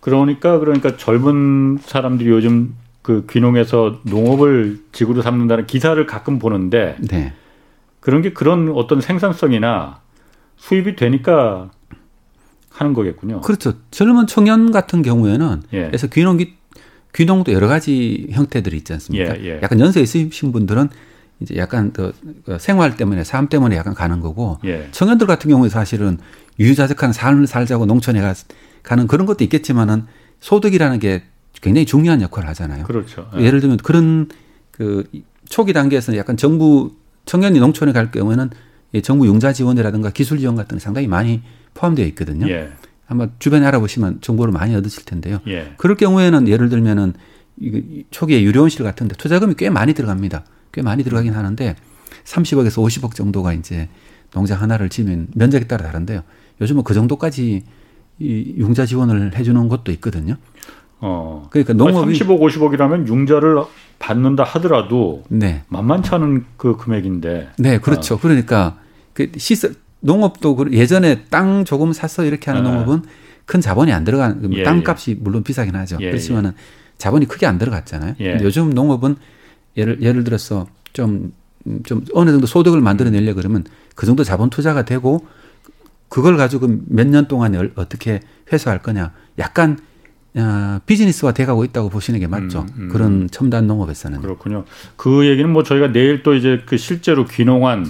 [0.00, 7.32] 그러니까 그러니까 젊은 사람들이 요즘 그 귀농해서 농업을 직으로 삼는다는 기사를 가끔 보는데 네.
[8.00, 10.00] 그런 게 그런 어떤 생산성이나
[10.56, 11.70] 수입이 되니까
[12.70, 13.40] 하는 거겠군요.
[13.42, 13.74] 그렇죠.
[13.90, 15.86] 젊은 청년 같은 경우에는 예.
[15.86, 16.38] 그래서 귀농
[17.14, 19.38] 귀농도 여러 가지 형태들이 있지 않습니까?
[19.38, 19.60] 예, 예.
[19.62, 20.88] 약간 연세 있으신 분들은
[21.42, 24.88] 이제 약간 더그 생활 때문에 삶 때문에 약간 가는 거고 예.
[24.92, 26.18] 청년들 같은 경우에 사실은
[26.58, 28.34] 유유자적한 삶을 살자고 농촌에 가,
[28.82, 30.04] 가는 그런 것도 있겠지만은
[30.40, 31.24] 소득이라는 게
[31.60, 32.84] 굉장히 중요한 역할을 하잖아요.
[32.84, 33.28] 그렇죠.
[33.38, 33.50] 예.
[33.50, 34.28] 를 들면 그런
[34.70, 35.04] 그
[35.48, 36.92] 초기 단계에서는 약간 정부
[37.26, 38.50] 청년이 농촌에 갈 경우에는
[39.02, 41.42] 정부 융자 지원이라든가 기술 지원 같은 게 상당히 많이
[41.74, 42.48] 포함되어 있거든요.
[42.48, 42.70] 예.
[43.06, 45.40] 아마 주변에 알아보시면 정보를 많이 얻으실 텐데요.
[45.46, 45.74] 예.
[45.76, 47.14] 그럴 경우에는 예를 들면은
[48.10, 50.44] 초기에 유료원실 같은데 투자금이 꽤 많이 들어갑니다.
[50.72, 51.76] 꽤 많이 들어가긴 하는데
[52.24, 53.88] 30억에서 50억 정도가 이제
[54.32, 56.22] 농장 하나를 지면 면적에 따라 다른데요.
[56.60, 57.64] 요즘은 그 정도까지
[58.18, 60.36] 이 융자 지원을 해주는 곳도 있거든요.
[61.00, 61.48] 어.
[61.50, 63.62] 그러니까 농업이 30억, 50억이라면 융자를
[63.98, 65.62] 받는다 하더라도 네.
[65.68, 67.50] 만만치 않은 그 금액인데.
[67.58, 68.14] 네, 그렇죠.
[68.14, 68.18] 어.
[68.20, 68.78] 그러니까
[69.12, 72.70] 그 시설 농업도 그 예전에 땅 조금 사서 이렇게 하는 네.
[72.70, 73.02] 농업은
[73.44, 75.14] 큰 자본이 안 들어가는 예, 땅값이 예.
[75.20, 75.98] 물론 비싸긴 하죠.
[76.00, 76.54] 예, 그렇지만은 예.
[76.98, 78.14] 자본이 크게 안 들어갔잖아요.
[78.20, 78.38] 예.
[78.40, 79.16] 요즘 농업은
[79.76, 81.32] 예를 예를 들어서 좀,
[81.84, 85.26] 좀 어느 정도 소득을 만들어내려 그러면 그 정도 자본 투자가 되고
[86.08, 88.20] 그걸 가지고 몇 년 동안에 어떻게
[88.52, 89.12] 회수할 거냐.
[89.38, 89.78] 약간
[90.34, 92.60] 어, 비즈니스화 돼가고 있다고 보시는 게 맞죠.
[92.76, 92.88] 음, 음.
[92.88, 94.20] 그런 첨단 농업에서는.
[94.22, 94.64] 그렇군요.
[94.96, 97.86] 그 얘기는 뭐 저희가 내일 또 이제 그 실제로 귀농한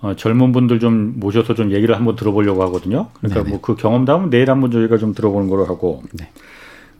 [0.00, 3.08] 어, 젊은 분들 좀 모셔서 좀 얘기를 한번 들어보려고 하거든요.
[3.20, 6.02] 그러니까 뭐 그 경험담은 내일 한번 저희가 좀 들어보는 걸로 하고.
[6.12, 6.30] 네.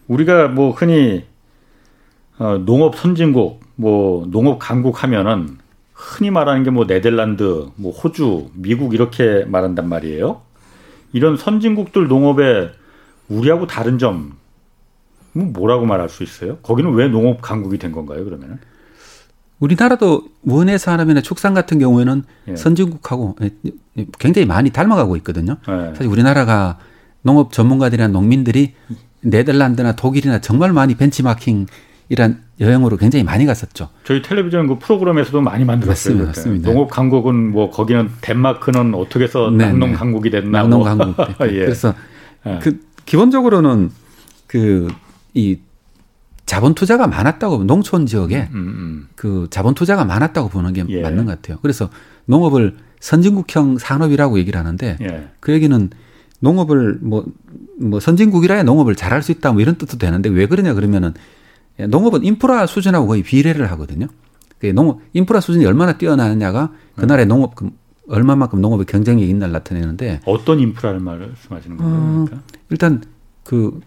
[0.08, 1.37] 우리가 뭐 흔히 어,
[2.64, 5.58] 농업 선진국 뭐 농업 강국 하면은
[5.92, 10.40] 흔히 말하는 게 뭐 네덜란드, 뭐 호주, 미국 이렇게 말한단 말이에요.
[11.12, 12.70] 이런 선진국들 농업에
[13.28, 14.30] 우리하고 다른 점뭐
[15.32, 16.58] 뭐라고 말할 수 있어요?
[16.58, 18.24] 거기는 왜 농업 강국이 된 건가요?
[18.24, 18.58] 그러면은?
[19.58, 22.56] 우리나라도 원예 산업이나 축산 같은 경우에는 예.
[22.56, 23.36] 선진국하고
[24.20, 25.56] 굉장히 많이 닮아가고 있거든요.
[25.68, 25.94] 예.
[25.96, 26.78] 사실 우리나라가
[27.22, 28.74] 농업 전문가들이나 농민들이
[29.22, 31.66] 네덜란드나 독일이나 정말 많이 벤치마킹
[32.08, 33.90] 이란 여행으로 굉장히 많이 갔었죠.
[34.04, 36.16] 저희 텔레비전 그 프로그램에서도 많이 만들었어요.
[36.16, 36.26] 맞습니다.
[36.26, 36.70] 맞습니다.
[36.72, 39.96] 농업 강국은 뭐 거기는 덴마크는 어떻게 해서 네, 낙농 네.
[39.96, 40.62] 강국이 됐나.
[40.62, 40.88] 낙농 뭐.
[40.88, 41.16] 강국.
[41.52, 41.58] 예.
[41.60, 41.94] 그래서
[42.46, 42.58] 예.
[42.62, 43.90] 그 기본적으로는
[44.46, 44.88] 그
[45.38, 45.60] 이
[46.46, 49.08] 자본 투자가 많았다고 농촌 지역에 음, 음, 음.
[49.14, 51.02] 그 자본 투자가 많았다고 보는 게 예.
[51.02, 51.58] 맞는 것 같아요.
[51.62, 51.90] 그래서
[52.24, 55.28] 농업을 선진국형 산업이라고 얘기를 하는데 예.
[55.40, 55.90] 그 얘기는
[56.40, 57.24] 농업을 뭐,
[57.78, 61.20] 뭐 선진국이라야 농업을 잘할 수 있다 뭐 이런 뜻도 되는데 왜 그러냐 그러면은 예,
[61.86, 64.06] 농업은 인프라 수준하고 거의 비례를 하거든요.
[64.74, 67.28] 농업 인프라 수준이 얼마나 뛰어나느냐가 그 나라의 음.
[67.28, 67.70] 농업 그
[68.08, 72.36] 얼마만큼 농업의 경쟁력이 있나를 나타내는데 어떤 인프라를 말씀하시는 겁니까?
[72.36, 73.02] 어, 일단
[73.44, 73.80] 그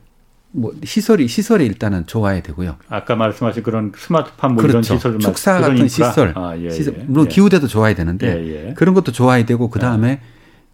[0.54, 2.76] 뭐 시설이 시설이 일단은 좋아야 되고요.
[2.90, 4.78] 아까 말씀하신 그런 스마트팜 뭐 그렇죠.
[4.80, 5.88] 이런 시설 축사 같은?
[5.88, 7.30] 시설, 아, 예, 시설 예, 물론 예.
[7.30, 8.74] 기후대도 좋아야 되는데 예, 예.
[8.74, 10.20] 그런 것도 좋아야 되고 그 다음에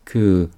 [0.03, 0.49] 그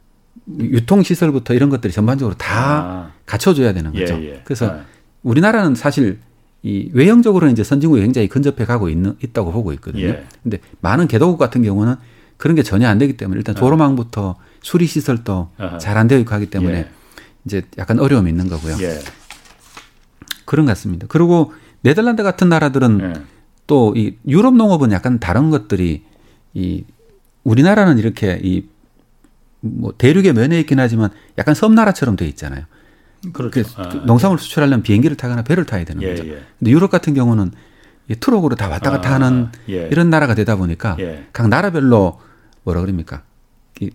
[0.58, 3.12] 유통 시설부터 이런 것들이 전반적으로 다 아.
[3.26, 4.18] 갖춰줘야 되는 거죠.
[4.46, 4.80] 그래서 아.
[5.24, 6.20] 우리나라는 사실
[6.64, 10.06] 이 외형적으로는 이제 선진국에 굉장히 근접해 가고 있는 있다고 보고 있거든요.
[10.06, 10.26] 예.
[10.44, 11.96] 근데 많은 개도국 같은 경우는
[12.38, 16.48] 그런 게 전혀 안 되기 때문에 일단 도로망부터 수리 시설도 잘 안 되어 있고 하기
[16.48, 16.90] 때문에 예.
[17.46, 18.78] 이제 약간 어려움이 있는 거고요.
[18.82, 19.00] 예.
[20.46, 21.08] 그런 것 같습니다.
[21.10, 23.14] 그리고 네덜란드 같은 나라들은 예.
[23.68, 26.04] 또이 유럽 농업은 약간 다른 것들이
[26.54, 26.84] 이
[27.44, 28.64] 우리나라는 이렇게 이
[29.62, 32.64] 뭐 대륙에 면해 있긴 하지만 약간 섬나라처럼 돼 있잖아요.
[33.34, 33.64] 그렇죠.
[33.76, 36.28] 아, 농산물 수출하려면 비행기를 타거나 배를 타야 되는 예, 거죠.
[36.28, 36.42] 예.
[36.58, 37.52] 근데 유럽 같은 경우는
[38.08, 39.88] 이 트럭으로 다 왔다 갔다 아, 하는 예.
[39.92, 41.26] 이런 나라가 되다 보니까 예.
[41.34, 42.20] 각 나라별로
[42.64, 43.24] 뭐라 그럽니까?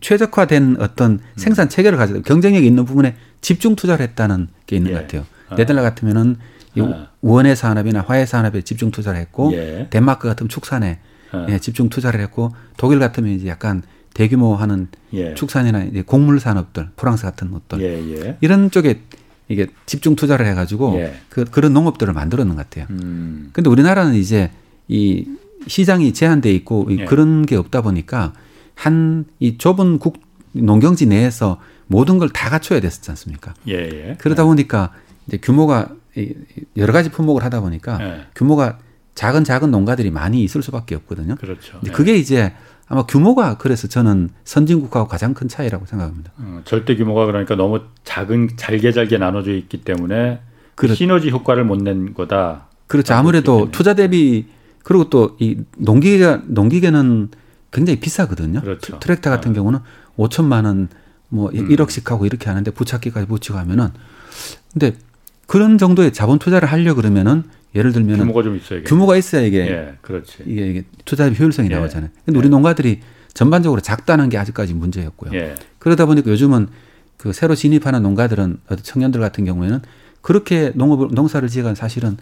[0.01, 1.19] 최적화된 어떤 음.
[1.37, 5.03] 생산 체계를 가지고 경쟁력이 있는 부분에 집중 투자를 했다는 게 있는 것 예.
[5.03, 5.27] 같아요.
[5.49, 5.57] 아.
[5.57, 6.37] 네덜란드 같으면은
[6.79, 7.09] 아.
[7.21, 9.89] 원예 산업이나 화해 산업에 집중 투자를 했고 예.
[9.91, 11.01] 덴마크 같은 축산에
[11.33, 11.47] 아.
[11.49, 13.83] 예, 집중 투자를 했고 독일 같으면 이제 약간
[14.15, 15.35] 대규모 하는 예.
[15.35, 18.39] 축산이나 이제 곡물 산업들, 프랑스 같은 것들 예, 예.
[18.41, 19.03] 이런 쪽에
[19.49, 21.15] 이게 집중 투자를 해가지고 예.
[21.29, 22.87] 그 그런 농업들을 만들었는 것 같아요.
[22.91, 23.51] 음.
[23.53, 24.51] 근데 우리나라는 이제
[24.89, 25.27] 이
[25.67, 27.05] 시장이 제한돼 있고 예.
[27.05, 28.33] 그런 게 없다 보니까
[28.75, 30.19] 한 이 좁은 국
[30.53, 33.55] 농경지 내에서 모든 걸 다 갖춰야 됐었지 않습니까?
[33.69, 34.93] 예, 그러다 보니까
[35.27, 35.91] 이제 규모가
[36.77, 38.79] 여러 가지 품목을 하다 보니까 규모가
[39.15, 41.37] 작은 작은 농가들이 많이 있을 수밖에 없거든요.
[41.37, 41.81] 그렇죠.
[41.93, 42.53] 그게 이제
[42.89, 46.33] 아마 규모가 그래서 저는 선진국하고 가장 큰 차이라고 생각합니다.
[46.39, 50.41] 어, 절대 규모가 그러니까 너무 작은 잘게 잘게 나눠져 있기 때문에
[50.75, 52.67] 그 시너지 효과를 못 낸 거다.
[52.87, 53.15] 그렇죠.
[53.15, 54.47] 아무래도 투자 대비
[54.83, 57.31] 그리고 또 이 농기계 농기계는
[57.73, 58.61] 굉장히 비싸거든요.
[58.61, 58.99] 그렇죠.
[59.01, 59.55] 트랙터 같은 어.
[59.55, 59.81] 경우는
[60.19, 60.89] 5천만 원,
[61.29, 61.69] 뭐 음.
[61.69, 63.89] 1억씩 하고 이렇게 하는데 부착기까지 붙이고 하면은
[64.73, 64.97] 근데
[65.47, 69.95] 그런 정도의 자본 투자를 하려 그러면은 예를 들면 규모가 좀 있어야 규모가 있어야 이게 예,
[70.01, 70.45] 그렇지.
[70.47, 71.75] 이게, 이게 투자 효율성이 예.
[71.75, 72.11] 나오잖아요.
[72.25, 72.51] 근데 우리 예.
[72.51, 73.01] 농가들이
[73.33, 75.33] 전반적으로 작다는 게 아직까지 문제였고요.
[75.35, 75.55] 예.
[75.79, 76.69] 그러다 보니까 요즘은
[77.17, 79.81] 그 새로 진입하는 농가들은 청년들 같은 경우에는
[80.21, 82.17] 그렇게 농업을 농사를 지어간 사실은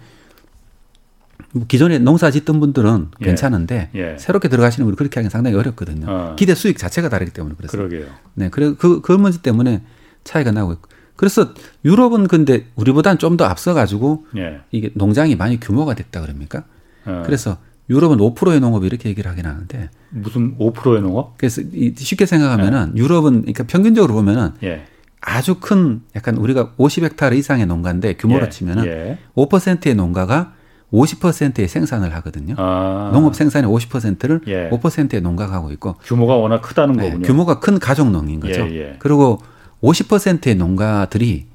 [1.53, 3.25] 뭐 기존에 농사 짓던 분들은 예.
[3.27, 4.17] 괜찮은데 예.
[4.19, 6.07] 새롭게 들어가시는 분이 그렇게 하기 상당히 어렵거든요.
[6.09, 6.37] 어.
[6.37, 7.89] 기대 수익 자체가 다르기 때문에 그렇습니다.
[7.89, 8.11] 그러게요.
[8.35, 9.83] 네, 그래 그, 그 문제 때문에
[10.25, 10.92] 차이가 나고 있고.
[11.23, 11.55] 그래서
[11.85, 14.59] 유럽은 근데 우리보다는 좀 더 앞서가지고 예.
[14.73, 16.65] 이게 농장이 많이 규모가 됐다 그럽니까?
[17.07, 17.23] 어.
[17.25, 17.57] 그래서
[17.89, 21.39] 유럽은 5%의 농업 이렇게 얘기를 하긴 하는데 무슨 5%의 농업?
[21.39, 21.63] 그래서
[21.97, 23.01] 쉽게 생각하면은 예.
[23.01, 24.85] 유럽은 그러니까 평균적으로 보면은 예.
[25.21, 28.49] 아주 큰 약간 우리가 50헥타르 이상의 농가인데 규모로 예.
[28.51, 29.19] 치면은 예.
[29.37, 30.53] 5%의 농가가
[30.93, 32.55] 50%의 생산을 하거든요.
[32.59, 33.11] 아.
[33.15, 34.69] 농업 생산의 50%를 예.
[34.71, 37.27] 5%의 농가가 하고 있고 규모가 워낙 크다는 네, 거군요.
[37.27, 38.61] 규모가 큰 가족 농인 거죠.
[38.69, 38.97] 예, 예.
[38.99, 39.41] 그리고
[39.83, 41.47] 50%의 농가들이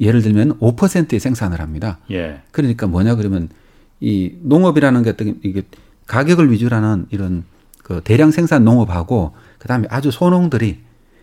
[0.00, 1.98] 예를 들면 5%의 생산을 합니다.
[2.10, 2.40] 예.
[2.50, 3.48] 그러니까 뭐냐 그러면
[4.00, 5.62] 이 농업이라는 게 어떤 이게
[6.06, 7.44] 가격을 위주로 하는 이런
[7.82, 10.80] 그 대량 생산 농업하고 그다음에 아주 소농들이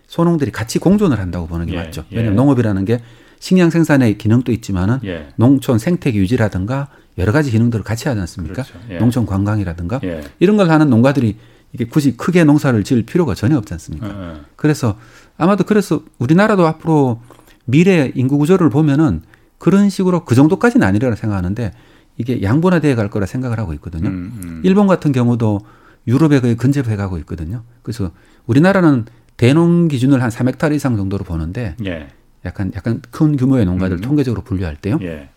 [0.07, 1.77] 소농들이 같이 공존을 한다고 보는 게 예.
[1.77, 2.05] 맞죠.
[2.11, 2.17] 예.
[2.17, 3.01] 왜냐하면 농업이라는 게
[3.39, 5.29] 식량 생산의 기능도 있지만은 예.
[5.35, 8.63] 농촌 생태계 유지라든가 여러 가지 기능들을 같이 하지 않습니까?
[8.63, 8.73] 그렇죠.
[8.89, 8.99] 예.
[8.99, 10.21] 농촌 관광이라든가 예.
[10.39, 11.37] 이런 걸 하는 농가들이
[11.73, 14.41] 이게 굳이 크게 농사를 지을 필요가 전혀 없지 않습니까?
[14.57, 14.97] 그래서
[15.41, 17.19] 아마도 그래서 우리나라도 앞으로
[17.65, 19.23] 미래 인구 구조를 보면은
[19.58, 21.73] 그런 식으로 그 정도까지는 아니라고 생각하는데
[22.17, 24.10] 이게 양분화되어 갈 거라 생각을 하고 있거든요.
[24.10, 24.62] 음, 음.
[24.63, 25.62] 일본 같은 경우도
[26.06, 27.63] 유럽에 거의 근접해 가고 있거든요.
[27.82, 28.12] 그래서
[28.45, 32.10] 우리나라는 대농 기준을 한 3헥타르 이상 정도로 보는데 예.
[32.45, 34.01] 약간 약간 큰 규모의 농가들 음.
[34.01, 34.99] 통계적으로 분류할 때요.
[35.01, 35.30] 예.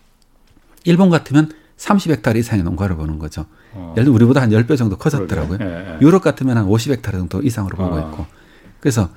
[0.83, 3.47] 일본 같으면 30헥타르 이상의 농가를 보는 거죠.
[3.73, 3.95] 어.
[3.97, 5.57] 예를 들어 우리보다 한 10배 정도 커졌더라고요.
[5.61, 5.97] 예, 예.
[6.01, 7.99] 유럽 같으면 한 50헥타르 정도 이상으로 보고 어.
[8.11, 8.25] 있고.
[8.79, 9.09] 그래서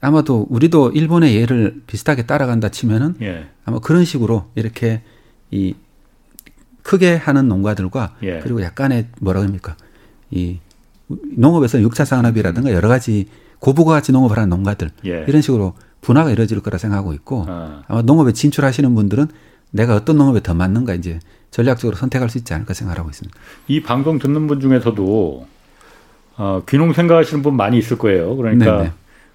[0.00, 3.46] 아마도 우리도 일본의 예를 비슷하게 따라간다 치면은 예.
[3.64, 5.02] 아마 그런 식으로 이렇게
[5.50, 5.74] 이
[6.82, 8.40] 크게 하는 농가들과 예.
[8.40, 9.76] 그리고 약간의 뭐라 그럽니까
[10.30, 10.58] 이
[11.08, 13.26] 농업에서 6차 산업이라든가 여러 가지
[13.58, 15.24] 고부가 가치 농업을 하는 농가들 예.
[15.26, 17.82] 이런 식으로 분화가 이루어질 거라 생각하고 있고 아.
[17.88, 19.26] 아마 농업에 진출하시는 분들은
[19.70, 21.18] 내가 어떤 농업에 더 맞는가 이제
[21.50, 23.36] 전략적으로 선택할 수 있지 않을까 생각하고 있습니다.
[23.68, 25.46] 이 방송 듣는 분 중에서도
[26.38, 28.36] 어, 귀농 생각하시는 분 많이 있을 거예요.
[28.36, 28.92] 그러니까 네네.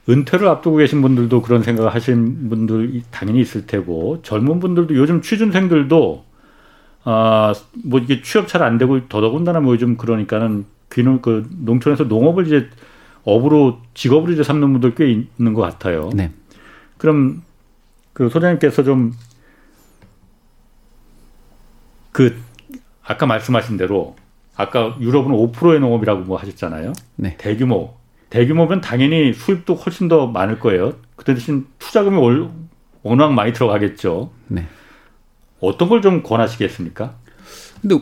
[0.10, 6.26] 은퇴를 앞두고 계신 분들도 그런 생각을 하시는 분들 당연히 있을 테고 젊은 분들도 요즘 취준생들도
[7.04, 12.70] 아뭐 이게 취업 잘 안 되고 더더군다나 뭐 요즘 그러니까는 귀농 그 농촌에서 농업을 이제
[13.24, 16.10] 업으로 직업으로 이제 삼는 분들 꽤 있는 것 같아요.
[16.14, 16.32] 네.
[16.98, 17.44] 그럼
[18.14, 19.14] 그 소장님께서 좀
[22.12, 22.38] 그
[23.04, 24.16] 아까 말씀하신 대로
[24.56, 26.94] 아까 유럽은 5%의 농업이라고 뭐 하셨잖아요.
[27.16, 27.38] 네.
[27.38, 27.96] 대규모
[28.32, 30.94] 대규모면 당연히 수입도 훨씬 더 많을 거예요.
[31.16, 32.50] 그 대신 투자금이 올,
[33.04, 34.32] 워낙 많이 들어가겠죠.
[34.48, 34.66] 네.
[35.60, 37.14] 어떤 걸 좀 권하시겠습니까?
[37.82, 38.00] 근데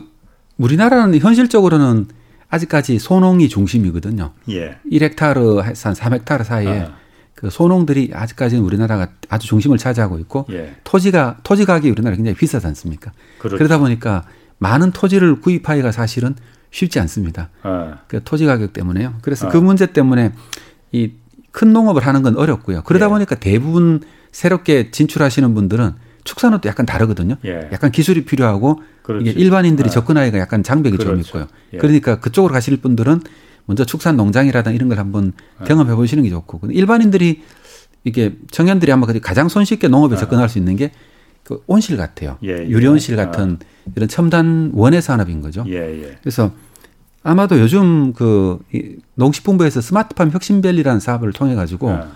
[0.56, 2.06] 우리나라는 현실적으로는
[2.48, 4.32] 아직까지 소농이 중심이거든요.
[4.50, 4.78] 예.
[4.90, 6.94] 1헥타르 한 3헥타르 사이에 아.
[7.34, 10.74] 그 소농들이 아직까지는 우리나라가 아주 중심을 차지하고 있고 예.
[10.84, 13.12] 토지가 토지 가격이 우리나라 굉장히 비싸지 않습니까?
[13.38, 13.56] 그렇죠.
[13.56, 14.24] 그러다 보니까
[14.58, 16.34] 많은 토지를 구입하기가 사실은
[16.70, 17.50] 쉽지 않습니다.
[17.62, 17.98] 아.
[18.08, 19.14] 그 토지 가격 때문에요.
[19.22, 19.50] 그래서 아.
[19.50, 20.32] 그 문제 때문에
[20.92, 21.12] 이
[21.52, 22.82] 큰 농업을 하는 건 어렵고요.
[22.82, 23.08] 그러다 예.
[23.08, 24.00] 보니까 대부분
[24.32, 25.92] 새롭게 진출하시는 분들은
[26.24, 27.36] 축산업도 약간 다르거든요.
[27.44, 27.68] 예.
[27.72, 29.30] 약간 기술이 필요하고 그렇지.
[29.30, 29.90] 이게 일반인들이 아.
[29.90, 31.12] 접근하기가 약간 장벽이 그렇죠.
[31.12, 31.46] 좀 있고요.
[31.72, 31.78] 예.
[31.78, 33.20] 그러니까 그쪽으로 가실 분들은
[33.66, 35.64] 먼저 축산 농장이라든 이런 걸 한번 예.
[35.64, 37.42] 경험해 보시는 게 좋고 일반인들이
[38.04, 40.18] 이게 청년들이 아마 가장 손쉽게 농업에 아.
[40.18, 40.92] 접근할 수 있는 게
[41.50, 42.38] 그 온실 같아요.
[42.44, 42.68] 예, 예.
[42.68, 43.92] 유리온실 같은 아.
[43.96, 45.64] 이런 첨단 원예 산업인 거죠.
[45.66, 46.52] 예, 그래서
[47.24, 48.60] 아마도 요즘 그
[49.16, 52.06] 농식품부에서 스마트팜 혁신밸리라는 사업을 통해 가지고 아.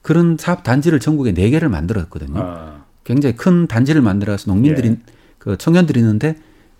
[0.00, 2.40] 그런 사업 단지를 전국에 네 개를 만들었거든요.
[2.40, 2.84] 아.
[3.04, 4.96] 굉장히 큰 단지를 만들어서 농민들이 예.
[5.36, 6.36] 그 청년들이 있는데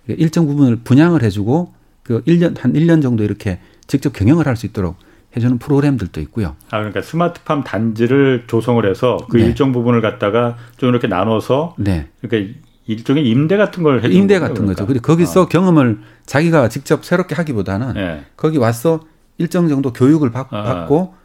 [0.07, 4.95] 일정 부분을 분양을 해주고 그 1년 한 1년 정도 이렇게 직접 경영을 할 수 있도록
[5.35, 6.55] 해주는 프로그램들도 있고요.
[6.69, 9.45] 아 그러니까 스마트팜 단지를 조성을 해서 그 네.
[9.45, 12.09] 일정 부분을 갖다가 좀 이렇게 나눠서 네.
[12.21, 12.53] 그러니까
[12.87, 14.75] 일종의 임대 같은 걸 임대 같은 그러니까.
[14.75, 14.87] 거죠.
[14.87, 15.47] 그리고 거기서 아.
[15.47, 18.25] 경험을 자기가 직접 새롭게 하기보다는 네.
[18.35, 19.01] 거기 와서
[19.37, 20.63] 일정 정도 교육을 받, 아.
[20.63, 21.15] 받고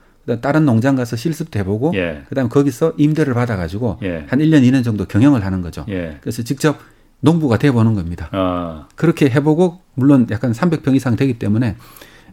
[0.40, 2.22] 다른 농장 가서 실습도 해보고 예.
[2.28, 4.24] 그다음에 거기서 임대를 받아가지고 예.
[4.28, 5.84] 한 1년 2년 정도 경영을 하는 거죠.
[5.88, 6.18] 예.
[6.20, 6.78] 그래서 직접
[7.20, 8.28] 농부가 돼보는 겁니다.
[8.32, 8.88] 아.
[8.96, 11.76] 그렇게 해보고 물론 약간 300평 이상 되기 때문에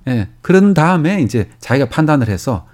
[0.08, 0.28] 예.
[0.42, 2.68] 그런 다음에 이제 자기가 판단을 해서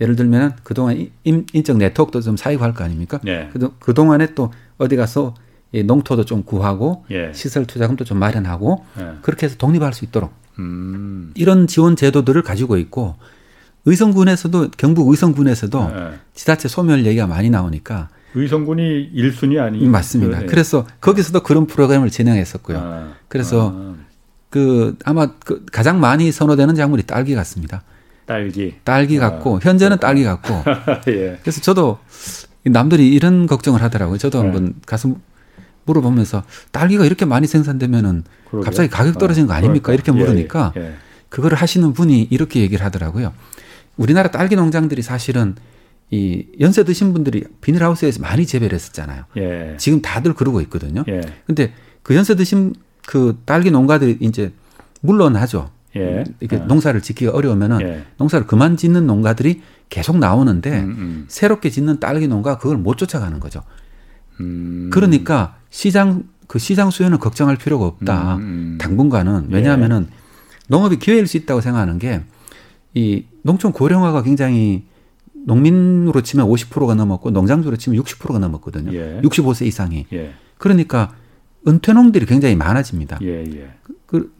[0.00, 3.20] 예를 들면 그동안 인, 인적 네트워크도 좀 사이고 할 거 아닙니까?
[3.26, 3.48] 예.
[3.78, 5.34] 그, 동안에 또 어디 가서
[5.86, 7.32] 농토도 좀 구하고 예.
[7.32, 9.12] 시설 투자금도 좀 마련하고 예.
[9.22, 11.32] 그렇게 해서 독립할 수 있도록 음.
[11.34, 13.16] 이런 지원 제도들을 가지고 있고
[13.86, 16.10] 의성군에서도 경북 의성군에서도 네.
[16.34, 20.40] 지자체 소멸 얘기가 많이 나오니까 의성군이 1순위 아니 맞습니다.
[20.40, 20.46] 네.
[20.46, 22.78] 그래서 거기서도 그런 프로그램을 진행했었고요.
[22.78, 23.12] 아.
[23.28, 23.94] 그래서 아.
[24.54, 27.82] 그 아마 그 가장 많이 선호되는 작물이 딸기 같습니다.
[28.24, 28.76] 딸기.
[28.84, 29.58] 딸기 같고 아.
[29.60, 30.62] 현재는 딸기 같고.
[31.10, 31.40] 예.
[31.42, 31.98] 그래서 저도
[32.62, 34.16] 남들이 이런 걱정을 하더라고요.
[34.16, 34.44] 저도 네.
[34.44, 35.16] 한번 가서
[35.86, 38.64] 물어보면서 딸기가 이렇게 많이 생산되면은 그러게요.
[38.64, 39.92] 갑자기 가격 떨어지는 거 아닙니까?
[39.92, 40.92] 이렇게 예, 물으니까 예, 예.
[41.30, 43.32] 그거를 하시는 분이 이렇게 얘기를 하더라고요.
[43.96, 45.56] 우리나라 딸기 농장들이 사실은
[46.12, 49.24] 이 연세 드신 분들이 비닐하우스에서 많이 재배를 했었잖아요.
[49.36, 49.74] 예.
[49.78, 51.02] 지금 다들 그러고 있거든요.
[51.08, 51.22] 예.
[51.44, 51.72] 근데
[52.04, 52.74] 그 연세 드신
[53.06, 54.52] 그 딸기 농가들이 이제
[55.00, 55.70] 물론 하죠.
[55.96, 56.24] 예.
[56.40, 56.60] 이렇게 예.
[56.66, 58.04] 농사를 짓기가 어려우면은 예.
[58.16, 61.24] 농사를 그만 짓는 농가들이 계속 나오는데 음, 음.
[61.28, 63.62] 새롭게 짓는 딸기 농가 그걸 못 쫓아가는 거죠.
[64.40, 64.90] 음.
[64.92, 68.36] 그러니까 시장 그 시장 수요는 걱정할 필요가 없다.
[68.36, 68.78] 음, 음.
[68.80, 70.14] 당분간은 왜냐하면은 예.
[70.68, 72.24] 농업이 기회일 수 있다고 생각하는 게
[72.94, 74.84] 이 농촌 고령화가 굉장히
[75.46, 78.94] 농민으로 치면 50%가 넘었고 농장주로 치면 60%가 넘었거든요.
[78.94, 79.20] 예.
[79.22, 80.06] 65세 이상이.
[80.12, 80.32] 예.
[80.56, 81.12] 그러니까
[81.66, 83.18] 은퇴농들이 굉장히 많아집니다.
[83.22, 83.70] 예, 예.
[84.06, 84.32] 그,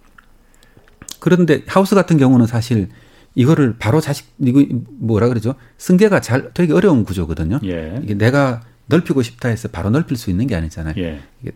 [1.21, 2.89] 그런데 하우스 같은 경우는 사실
[3.35, 4.65] 이거를 바로 자식 이거
[4.99, 5.55] 뭐라 그러죠?
[5.79, 7.61] 승계가 잘 되게 어려운 구조거든요.
[7.65, 8.01] 예.
[8.03, 10.95] 이게 내가 넓히고 싶다 해서 바로 넓힐 수 있는 게 아니잖아요.
[10.99, 11.21] 예.
[11.43, 11.53] 이게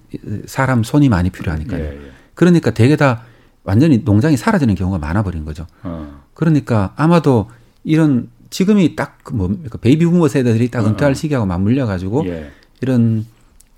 [0.46, 1.85] 사람 손이 많이 필요하니까요.
[1.85, 2.00] 예,
[2.35, 3.24] 그러니까 대개 다
[3.64, 5.66] 완전히 농장이 사라지는 경우가 많아 버린 거죠.
[5.83, 6.22] 어.
[6.35, 7.50] 그러니까 아마도
[7.85, 11.14] 이런 지금이 딱그 뭡니까 베이비 부머 세대들이 딱 은퇴할 어.
[11.14, 12.50] 시기하고 맞물려 가지고 예.
[12.81, 13.26] 이런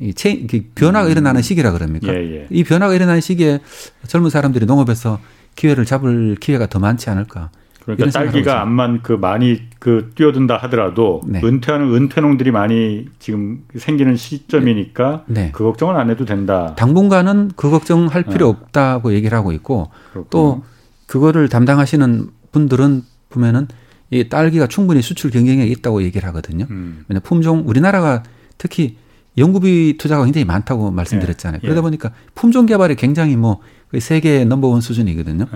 [0.01, 1.11] 이 체, 변화가 음.
[1.11, 2.13] 일어나는 시기라 그럽니까?
[2.15, 2.47] 예, 예.
[2.51, 3.61] 이 변화가 일어나는 시기에
[4.07, 5.21] 젊은 사람들이 농업에서
[5.57, 7.51] 기회를 잡을 기회가 더 많지 않을까?
[7.85, 11.41] 그러니까 딸기가 암만 그 많이 그 뛰어든다 하더라도 네.
[11.43, 15.51] 은퇴하는 은퇴농들이 많이 지금 생기는 시점이니까 네.
[15.53, 16.75] 그 걱정은 안 해도 된다.
[16.77, 18.59] 당분간은 그 걱정할 필요 네.
[18.59, 20.27] 없다고 얘기를 하고 있고 그렇군요.
[20.31, 20.63] 또
[21.07, 23.67] 그거를 담당하시는 분들은 보면은
[24.11, 26.67] 이 딸기가 충분히 수출 경쟁력이 있다고 얘기를 하거든요.
[26.71, 27.05] 음.
[27.09, 28.23] 왜냐 품종 우리나라가
[28.59, 28.97] 특히
[29.41, 31.61] 연구비 투자가 굉장히 많다고 말씀드렸잖아요.
[31.63, 31.67] 예.
[31.67, 33.61] 그러다 보니까 품종 개발이 굉장히 뭐
[33.99, 35.47] 세계 넘버원 수준이거든요.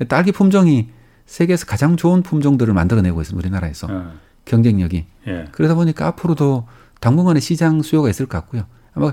[0.00, 0.04] 예.
[0.06, 0.88] 딸기 품종이
[1.26, 3.46] 세계에서 가장 좋은 품종들을 만들어내고 있습니다.
[3.46, 4.02] 우리나라에서 예.
[4.44, 5.04] 경쟁력이.
[5.28, 5.44] 예.
[5.52, 6.66] 그러다 보니까 앞으로도
[7.00, 8.64] 당분간의 시장 수요가 있을 것 같고요.
[8.94, 9.12] 아마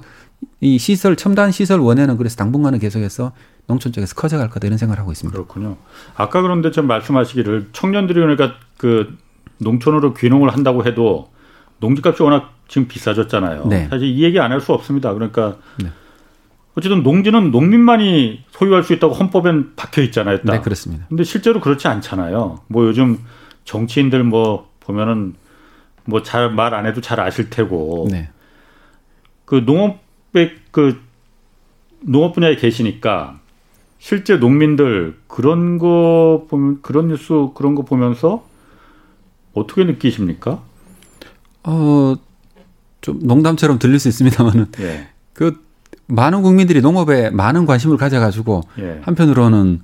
[0.61, 3.33] 이 시설 첨단 시설 원에는 그래서 당분간은 계속해서
[3.67, 5.35] 농촌 쪽에서 커져갈 거다 이런 생각을 하고 있습니다.
[5.35, 5.77] 그렇군요.
[6.15, 9.17] 아까 그런데 좀 말씀하시기를 청년들이 그러니까 그
[9.59, 11.32] 농촌으로 귀농을 한다고 해도
[11.87, 13.65] 농지값이 워낙 지금 비싸졌잖아요.
[13.67, 13.87] 네.
[13.89, 15.13] 사실 이 얘기 안 할 수 없습니다.
[15.13, 15.89] 그러니까 네.
[16.75, 20.37] 어쨌든 농지는 농민만이 소유할 수 있다고 헌법엔 박혀 있잖아요.
[20.41, 20.53] 딱.
[20.53, 21.05] 네, 그렇습니다.
[21.09, 22.61] 근데 실제로 그렇지 않잖아요.
[22.67, 23.19] 뭐 요즘
[23.65, 25.35] 정치인들 뭐 보면은
[26.05, 28.07] 뭐 잘 말 안 해도 잘 아실 테고.
[28.09, 28.29] 네.
[29.45, 30.99] 그 농업의 그
[32.01, 33.39] 농업 분야에 계시니까
[33.99, 38.45] 실제 농민들 그런 거 보면 그런 뉴스 그런 거 보면서
[39.53, 40.61] 어떻게 느끼십니까?
[41.63, 42.15] 어
[43.03, 45.07] 좀 농담처럼 들릴 수 있습니다만은 예.
[45.33, 45.61] 그
[46.07, 48.99] 많은 국민들이 농업에 많은 관심을 가져가지고 예.
[49.03, 49.81] 한편으로는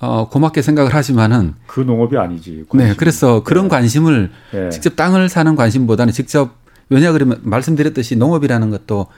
[0.00, 2.64] 어, 고맙게 생각을 하지만은 그 농업이 아니지.
[2.68, 2.88] 관심.
[2.88, 3.68] 네, 그래서 그런 예.
[3.68, 4.70] 관심을 예.
[4.70, 6.56] 직접 땅을 사는 관심보다는 직접
[6.90, 9.08] 왜냐 그러면 말씀드렸듯이 농업이라는 것도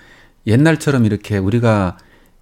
[0.47, 1.99] 옛날처럼 이렇게 우리가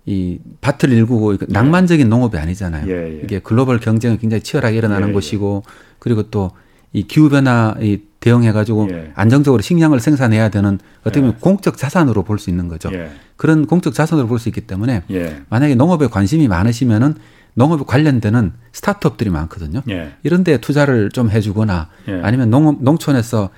[0.06, 1.38] 이 밭을 일구고 예.
[1.48, 2.86] 낭만적인 농업이 아니잖아요.
[2.88, 3.20] 예, 예.
[3.24, 5.64] 이게 글로벌 경쟁이 굉장히 치열하게 일어나는 예, 곳이고
[5.98, 6.52] 그리고 또
[6.94, 12.48] 이 기후 변화에 대응해 가지고 안정적으로 식량을 생산해야 되는 어떻게 보면 공적 자산으로 볼 수
[12.48, 12.90] 있는 거죠.
[13.36, 15.02] 그런 공적 자산으로 볼 수 있기 때문에
[15.50, 17.16] 만약에 농업에 관심이 많으시면은
[17.56, 19.82] 농업 관련되는 스타트업들이 많거든요.
[19.88, 20.14] 예.
[20.24, 22.20] 이런 데 투자를 좀 해주거나 예.
[22.24, 23.50] 아니면 농업, 농촌에서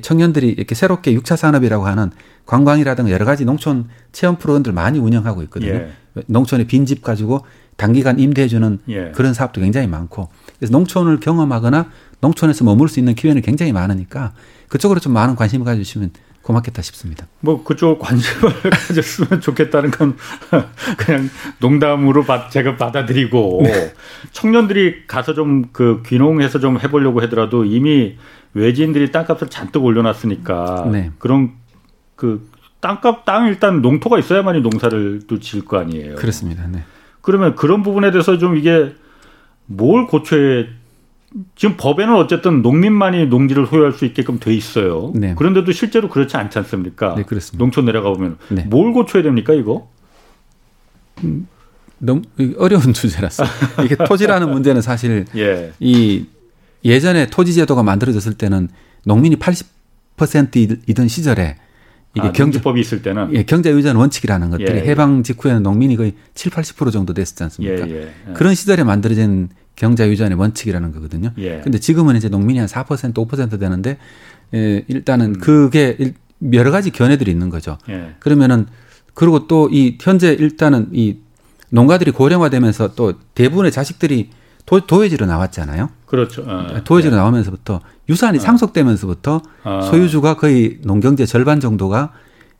[0.00, 2.12] 청년들이 이렇게 새롭게 6차 산업이라고 하는
[2.46, 5.72] 관광이라든가 여러 가지 농촌 체험 프로그램들 많이 운영하고 있거든요.
[5.72, 5.92] 예.
[6.26, 7.44] 농촌에 빈집 가지고
[7.76, 9.12] 단기간 임대해주는 예.
[9.14, 14.32] 그런 사업도 굉장히 많고 그래서 농촌을 경험하거나 농촌에서 머물 수 있는 기회는 굉장히 많으니까
[14.68, 16.10] 그쪽으로 좀 많은 관심을 가져주시면
[16.42, 17.26] 고맙겠다 싶습니다.
[17.40, 20.16] 뭐 그쪽 관심을 가졌으면 좋겠다는 건
[20.98, 23.92] 그냥 농담으로 제가 받아들이고 네.
[24.32, 28.16] 청년들이 가서 좀 그 귀농해서 좀 해보려고 하더라도 이미
[28.54, 31.10] 외지인들이 땅값을 잔뜩 올려놨으니까 네.
[31.18, 31.52] 그런
[32.16, 32.48] 그
[32.80, 36.16] 땅값 땅 일단 농토가 있어야만이 농사를 또 지을 거 아니에요.
[36.16, 36.66] 그렇습니다.
[36.66, 36.82] 네.
[37.22, 38.92] 그러면 그런 부분에 대해서 좀 이게
[39.66, 40.64] 뭘 고쳐야
[41.56, 45.12] 지금 법에는 어쨌든 농민만이 농지를 소유할 수 있게끔 돼 있어요.
[45.14, 45.34] 네.
[45.34, 47.14] 그런데도 실제로 그렇지 않지 않습니까?
[47.14, 47.62] 네, 그렇습니다.
[47.62, 48.64] 농촌 내려가 보면 네.
[48.64, 49.88] 뭘 고쳐야 됩니까, 이거?
[51.24, 51.48] 음,
[51.98, 52.22] 너무
[52.58, 53.44] 어려운 주제라서
[53.84, 55.72] 이게 토지라는 문제는 사실 예.
[55.80, 56.26] 이
[56.84, 58.68] 예전에 토지 제도가 만들어졌을 때는
[59.04, 61.56] 농민이 80%이던 시절에
[62.14, 64.90] 이게 아, 경제법이 있을 때는 예, 경제 유전 원칙이라는 것들이 예, 예.
[64.90, 67.88] 해방 직후에는 농민이 거의 7, 80% 정도 됐었지 않습니까?
[67.88, 68.32] 예, 예.
[68.34, 71.32] 그런 시절에 만들어진 경자유전의 원칙이라는 거거든요.
[71.38, 71.60] 예.
[71.64, 73.96] 근데 지금은 이제 농민이 한 4% 5% 되는데
[74.54, 75.40] 예, 일단은 음.
[75.40, 76.12] 그게
[76.52, 77.78] 여러 가지 견해들이 있는 거죠.
[77.88, 78.14] 예.
[78.18, 78.66] 그러면은
[79.14, 81.16] 그리고 또 이 현재 일단은 이
[81.70, 84.30] 농가들이 고령화되면서 또 대부분의 자식들이
[84.66, 85.88] 도, 도회지로 나왔잖아요.
[86.12, 86.42] 그렇죠.
[86.42, 87.16] 어, 도회지로 예.
[87.16, 88.40] 나오면서부터 유산이 어.
[88.42, 89.80] 상속되면서부터 어.
[89.80, 92.12] 소유주가 거의 농경재 절반 정도가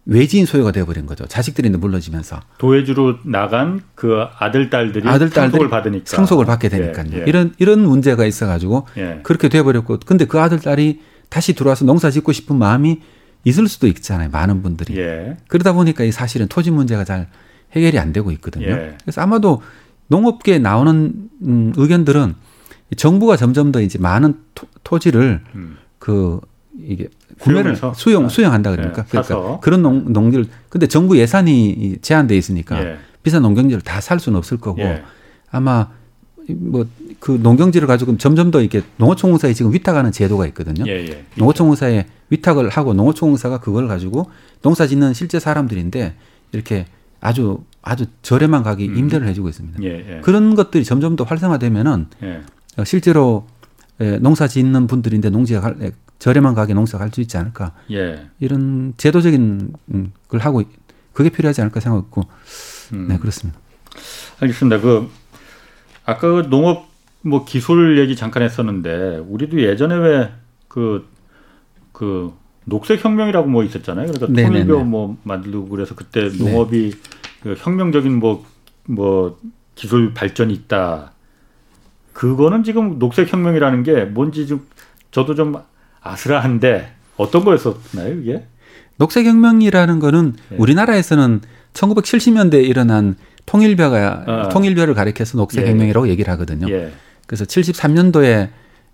[0.06, 1.26] 외지인 소유가 되어버린 거죠.
[1.26, 7.08] 자식들이 물러지면서 도외주로 나간 그 아들 딸들이 아들 상속을 받으니까 상속을 받게 되니까요.
[7.12, 7.24] 예, 예.
[7.26, 9.20] 이런 이런 문제가 있어가지고 예.
[9.22, 13.00] 그렇게 되어버렸고 근데 그 아들 딸이 다시 들어와서 농사 짓고 싶은 마음이
[13.44, 14.30] 있을 수도 있잖아요.
[14.30, 15.36] 많은 분들이 예.
[15.48, 17.28] 그러다 보니까 이 사실은 토지 문제가 잘
[17.72, 18.68] 해결이 안 되고 있거든요.
[18.68, 18.96] 예.
[19.02, 19.60] 그래서 아마도
[20.06, 22.34] 농업계에 나오는 음, 의견들은
[22.96, 24.34] 정부가 점점 더 이제 많은
[24.84, 25.78] 토, 지를 음.
[25.98, 26.40] 그
[26.82, 32.36] 이게 구매를 수용 아, 수용한다 그러니까 네, 그러니까 그런 농, 농지를 근데 정부 예산이 제한돼
[32.36, 32.98] 있으니까 예.
[33.22, 35.02] 비싼 농경지를 다 살 수는 없을 거고 예.
[35.50, 35.88] 아마
[36.48, 36.84] 뭐
[37.22, 40.84] 그 농경지를 가지고 점점 더 이렇게 농어촌공사에 지금 위탁하는 제도가 있거든요.
[40.88, 41.24] 예, 예.
[41.36, 44.28] 농어촌공사에 위탁을 하고 농어촌공사가 그걸 가지고
[44.60, 46.16] 농사 짓는 실제 사람들인데
[46.50, 46.86] 이렇게
[47.20, 48.96] 아주 아주 저렴한 가격에 음.
[48.96, 49.84] 임대를 해주고 있습니다.
[49.84, 50.20] 예, 예.
[50.22, 52.40] 그런 것들이 점점 더 활성화되면은 예.
[52.84, 53.46] 실제로
[54.20, 55.74] 농사 짓는 분들인데 농지가
[56.18, 57.72] 저렴한 가격에 농사가 할수 있지 않을까.
[57.90, 58.28] 예.
[58.38, 60.62] 이런 제도적인 음, 걸 하고
[61.12, 62.22] 그게 필요하지 않을까 생각했고,
[62.92, 63.08] 음.
[63.08, 63.58] 네 그렇습니다.
[64.40, 64.80] 알겠습니다.
[64.80, 65.10] 그
[66.04, 66.86] 아까 그 농업
[67.22, 70.32] 뭐 기술 얘기 잠깐 했었는데 우리도 예전에 왜
[70.68, 71.08] 그그
[71.92, 72.32] 그
[72.64, 74.06] 녹색 혁명이라고 뭐 있었잖아요.
[74.12, 74.64] 그러니까 네네네.
[74.66, 76.38] 통일교 뭐 만들고 그래서 그때 네.
[76.38, 76.98] 농업이 네.
[77.42, 78.44] 그 혁명적인 뭐뭐
[78.86, 79.40] 뭐
[79.74, 81.12] 기술 발전이 있다.
[82.12, 84.66] 그거는 지금 녹색 혁명이라는 게 뭔지 좀
[85.10, 85.56] 저도 좀
[86.00, 88.44] 아슬아한데 어떤 거였었나요, 이게?
[88.98, 90.56] 녹색혁명이라는 거는 네.
[90.58, 91.40] 우리나라에서는
[91.72, 94.48] 1970년대에 일어난 통일벼가 아.
[94.50, 96.10] 통일벼를 가리켜서 녹색혁명이라고 예.
[96.10, 96.68] 얘기를 하거든요.
[96.70, 96.92] 예.
[97.26, 98.50] 그래서 73년도에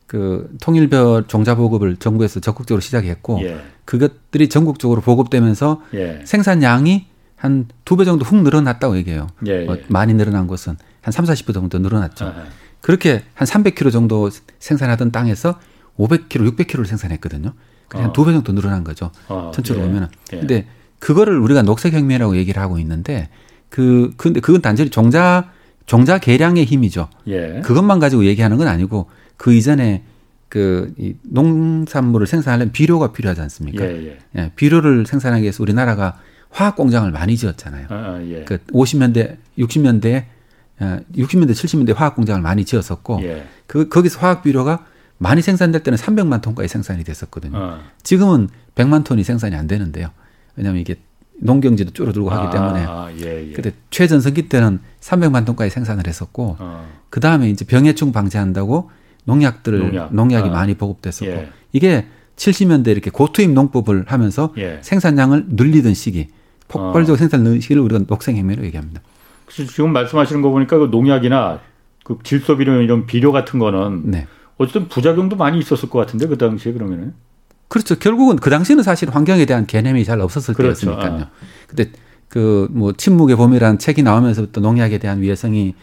[0.06, 3.58] 그 통일벼 종자 보급을 정부에서 적극적으로 시작했고 예.
[3.84, 6.20] 그것들이 전국적으로 보급되면서 예.
[6.24, 7.06] 생산량이
[7.36, 9.28] 한 두 배 정도 훅 늘어났다고 얘기해요.
[9.46, 9.82] 예, 뭐 예.
[9.88, 12.24] 많이 늘어난 것은 한 3, 40% 정도 늘어났죠.
[12.26, 12.44] 아하.
[12.80, 15.58] 그렇게 한 300kg 정도 생산하던 땅에서
[15.98, 17.52] 500kg, 600kg를 생산했거든요.
[17.88, 18.12] 그냥 어.
[18.12, 19.10] 두배 정도 늘어난 거죠.
[19.28, 19.84] 어, 전체로 예.
[19.84, 20.08] 보면은.
[20.32, 20.38] 예.
[20.38, 20.66] 근데
[20.98, 23.28] 그거를 우리가 녹색혁명이라고 얘기를 하고 있는데
[23.68, 25.50] 그 근데 그건 단순히 종자
[25.86, 27.08] 종자 개량의 힘이죠.
[27.28, 27.60] 예.
[27.64, 30.04] 그것만 가지고 얘기하는 건 아니고 그 이전에
[30.48, 33.84] 그 이 농산물을 생산하려면 비료가 필요하지 않습니까?
[33.84, 34.18] 예, 예.
[34.36, 36.18] 예, 비료를 생산하기 위해서 우리나라가
[36.50, 37.86] 화학 공장을 많이 지었잖아요.
[37.90, 38.44] 아, 아 예.
[38.44, 40.24] 그 50년대, 60년대,
[40.80, 43.46] 60년대, 70년대 화학 공장을 많이 지었었고 예.
[43.66, 44.84] 그 거기서 화학 비료가
[45.18, 47.58] 많이 생산될 때는 300만 톤까지 생산이 됐었거든요.
[47.58, 47.78] 어.
[48.02, 50.10] 지금은 100만 톤이 생산이 안 되는데요.
[50.56, 50.96] 왜냐하면 이게
[51.40, 52.84] 농경지도 줄어들고 하기 아, 때문에.
[52.86, 53.52] 아, 예, 예.
[53.52, 56.88] 그때 최전성기 때는 300만 톤까지 생산을 했었고, 어.
[57.10, 58.90] 그 다음에 이제 병해충 방지한다고
[59.24, 60.14] 농약들을 농약.
[60.14, 60.52] 농약이 아.
[60.52, 61.48] 많이 보급됐었고, 예.
[61.72, 62.06] 이게
[62.36, 64.78] 70년대 이렇게 고투입 농법을 하면서 예.
[64.82, 66.28] 생산량을 늘리던 시기,
[66.68, 67.16] 폭발적 어.
[67.16, 69.00] 생산 능 시기를 우리가 녹색혁명이라고 얘기합니다.
[69.51, 71.61] 지금 말씀하시는 거 보니까 그 농약이나
[72.05, 74.26] 그 질소 비료 이런 비료 같은 거는 네.
[74.57, 77.14] 어쨌든 부작용도 많이 있었을 것 같은데 그 당시에 그러면은
[77.68, 77.96] 그렇죠.
[77.99, 80.86] 결국은 그 당시에는 사실 환경에 대한 개념이 잘 없었을 그렇죠.
[80.86, 81.22] 때였으니까요.
[81.24, 81.30] 아.
[81.66, 81.90] 근데
[82.28, 85.74] 그 뭐 침묵의 봄이라는 책이 나오면서부터 농약에 대한 위해성이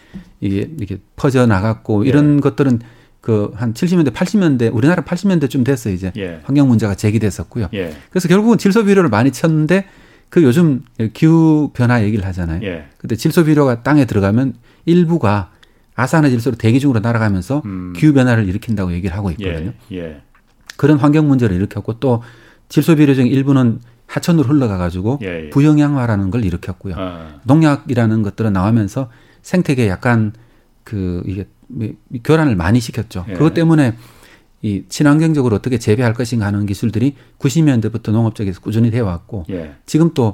[0.41, 2.39] 이게 이렇게 퍼져 나갔고 이런 예.
[2.39, 2.79] 것들은
[3.21, 6.41] 그 한 70년대, 80년대 우리나라 80년대쯤 됐어 이제 예.
[6.43, 7.69] 환경 문제가 제기됐었고요.
[7.73, 7.91] 예.
[8.11, 9.85] 그래서 결국은 질소 비료를 많이 쳤는데
[10.35, 10.81] 그 요즘
[11.13, 12.61] 기후 변화 얘기를 하잖아요.
[12.63, 12.87] 예.
[12.97, 15.49] 근데 질소 비료가 땅에 들어가면 일부가
[15.95, 17.93] 아산화 질소로 대기 중으로 날아가면서 음.
[17.95, 19.71] 기후 변화를 일으킨다고 얘기를 하고 있거든요.
[19.93, 19.97] 예.
[19.97, 20.21] 예.
[20.75, 22.21] 그런 환경 문제를 일으켰고 또
[22.67, 25.49] 질소 비료 중 일부는 하천으로 흘러가 가지고 예, 예.
[25.51, 26.95] 부영양화라는 걸 일으켰고요.
[26.97, 27.39] 아.
[27.45, 29.09] 농약이라는 것들은 나오면서
[29.41, 30.33] 생태계에 약간
[30.83, 31.47] 그 이게
[32.25, 33.23] 교란을 많이 시켰죠.
[33.29, 33.33] 예.
[33.35, 33.95] 그것 때문에
[34.65, 39.75] 이 친환경적으로 어떻게 재배할 것인가 하는 기술들이 90년대부터 농업 쪽에서 꾸준히 되어 왔고 예.
[39.85, 40.33] 지금 또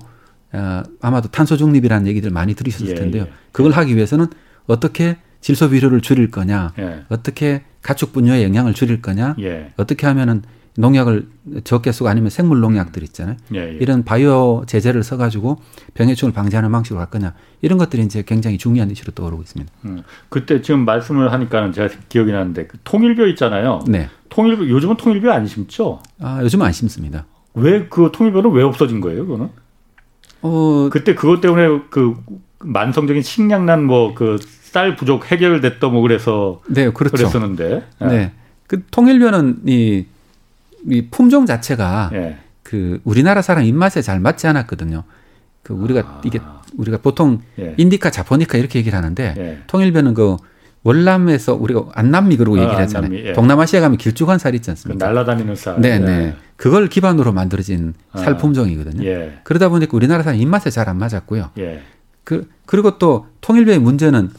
[0.54, 3.28] 어, 아마도 탄소 중립이라는 얘기들 많이 들으셨을 예, 텐데요.
[3.52, 4.28] 그걸 하기 위해서는
[4.68, 6.72] 어떻게 질소 비료를 줄일 거냐,
[7.10, 9.36] 어떻게 가축 분뇨의 영향을 줄일 거냐,
[9.76, 10.44] 어떻게 하면은
[10.78, 11.28] 농약을
[11.64, 13.36] 적게 쓰고 아니면 생물 농약들 있잖아요.
[13.54, 13.78] 예, 예.
[13.82, 15.60] 이런 바이오 제재를 써가지고
[15.96, 19.72] 병해충을 방지하는 방식으로 갈 거냐 이런 것들이 이제 굉장히 중요한 이슈로 떠오르고 있습니다.
[19.86, 23.80] 음, 그때 지금 말씀을 하니까는 제가 기억이 나는데 그 통일bio 있잖아요.
[23.88, 24.10] 네.
[24.30, 26.00] 통일bio 요즘은 통일bio 안 심죠?
[26.20, 27.26] 아 요즘은 안 심습니다.
[27.54, 29.26] 왜 그 통일료는 왜 없어진 거예요?
[29.26, 29.50] 그거는?
[30.42, 32.16] 어 그때 그것 때문에 그
[32.60, 34.38] 만성적인 식량난 뭐 그
[34.72, 37.18] 쌀 부족 해결됐다 뭐 그래서 네 그렇죠.
[37.18, 38.08] 그랬었는데 네.
[38.08, 38.32] 네.
[38.68, 40.06] 그 통일료는 이
[40.90, 42.38] 이 품종 자체가 예.
[42.64, 45.04] 그 우리나라 사람 입맛에 잘 맞지 않았거든요.
[45.64, 46.22] 그 우리가 아.
[46.26, 46.40] 이게
[46.78, 47.76] 우리가 보통 예.
[47.78, 49.60] 인디카, 자포니카 이렇게 얘기를 하는데 예.
[49.68, 50.38] 통일변은 그
[50.84, 53.08] 월남에서 우리가 안남미 그러고 아, 얘기를 하잖아요.
[53.12, 53.34] 안남미, 예.
[53.34, 55.06] 동남아시아 가면 길쭉한 살 있지 않습니까?
[55.06, 55.80] 그 날아다니는 살.
[55.80, 56.36] 네, 네.
[56.56, 58.20] 그걸 기반으로 만들어진 아.
[58.20, 59.08] 살 품종이거든요.
[59.08, 59.40] 예.
[59.44, 61.52] 그러다 보니까 우리나라 사람 입맛에 잘 안 맞았고요.
[61.60, 61.82] 예.
[62.24, 64.30] 그 그리고 또 통일변의 문제는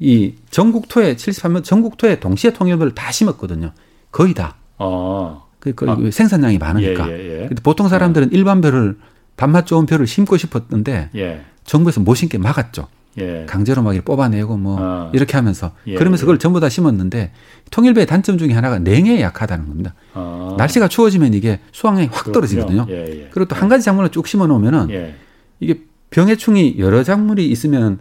[0.00, 3.72] 이 전국 토에 73년 전국 토에 동시에 통일변을 다 심었거든요.
[4.12, 4.56] 거의 다.
[4.78, 5.47] 어.
[5.60, 5.96] 그, 그 아.
[6.10, 7.08] 생산량이 많으니까.
[7.10, 7.46] 예, 예, 예.
[7.48, 8.96] 근데 보통 사람들은 일반 벼를
[9.36, 11.40] 단맛 좋은 벼를 심고 싶었는데 예.
[11.64, 12.88] 정부에서 못 심게 막았죠.
[13.18, 13.46] 예.
[13.48, 15.10] 강제로 막 뽑아내고 뭐 아.
[15.12, 17.32] 이렇게 하면서 예, 그러면서 그걸 전부 다 심었는데
[17.70, 19.94] 통일배의 단점 중에 하나가 냉해에 약하다는 겁니다.
[20.14, 20.54] 아.
[20.56, 22.86] 날씨가 추워지면 이게 수확량이 확 떨어지거든요.
[22.86, 25.14] 그리고 또 한 가지 작물을 쭉 심어 놓으면은
[25.60, 25.80] 이게
[26.10, 27.98] 병해충이 여러 작물이 있으면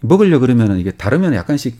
[0.00, 1.76] 먹으려 그러면은 이게 다르면 약간씩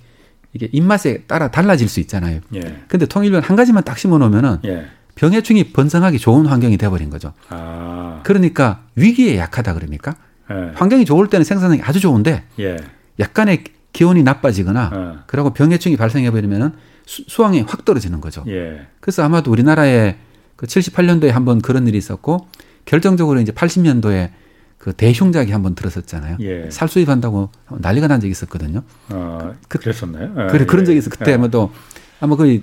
[0.52, 2.40] 이게 입맛에 따라 달라질 수 있잖아요.
[2.54, 2.60] 예.
[2.88, 4.86] 근데 통일변 한 가지만 딱 심어 놓으면은 예.
[5.16, 7.32] 병해충이 번성하기 좋은 환경이 돼버린 거죠.
[7.48, 8.20] 아.
[8.22, 10.14] 그러니까 위기에 약하다 그럽니까?
[10.50, 10.72] 예.
[10.74, 12.76] 환경이 좋을 때는 생산량이 아주 좋은데 예.
[13.18, 15.18] 약간의 기온이 나빠지거나 예.
[15.26, 16.72] 그러고 병해충이 발생해 버리면은
[17.06, 18.44] 수확이 확 떨어지는 거죠.
[18.46, 18.86] 예.
[19.00, 20.16] 그래서 아마도 우리나라에
[20.54, 22.46] 그 78년도에 한번 그런 일이 있었고
[22.84, 24.30] 결정적으로 이제 80년도에
[24.78, 26.36] 그 대흉작이 한번 들었었잖아요.
[26.40, 26.70] 예.
[26.70, 28.82] 살 수입한다고 난리가 난 적이 있었거든요.
[29.08, 30.32] 아, 그, 그랬었나요?
[30.36, 31.10] 아, 그래 그런 적이 있어.
[31.10, 31.72] 그때 아마도
[32.20, 32.62] 아마 거의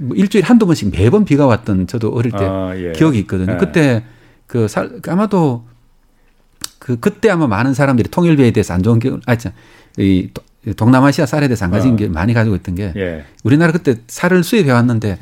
[0.00, 2.92] 뭐 일주일 한두 번씩 매번 비가 왔던 저도 어릴 때 아, 예.
[2.92, 3.52] 기억이 있거든요.
[3.52, 3.56] 예.
[3.58, 4.02] 그때
[4.46, 5.66] 그 살, 아마도
[6.78, 9.52] 그 그때 아마 많은 사람들이 통일비에 대해서 안 좋은 기억, 아, 참,
[9.98, 10.30] 이
[10.76, 11.96] 동남아시아 쌀에 대해서 안 가진 어.
[11.96, 13.24] 게 많이 가지고 있던 게 예.
[13.44, 15.18] 우리나라 그때 쌀을 수입해 왔는데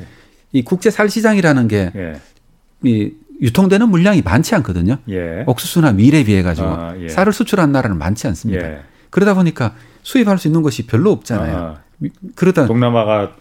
[0.52, 3.12] 이 국제 쌀 시장이라는 게이 예.
[3.40, 4.98] 유통되는 물량이 많지 않거든요.
[5.10, 5.42] 예.
[5.46, 7.08] 옥수수나 밀에 비해 가지고 아, 예.
[7.08, 8.64] 쌀을 수출하는 나라는 많지 않습니다.
[8.64, 8.80] 예.
[9.10, 11.56] 그러다 보니까 수입할 수 있는 것이 별로 없잖아요.
[11.56, 11.87] 아.
[12.36, 13.36] 그러다 동남아가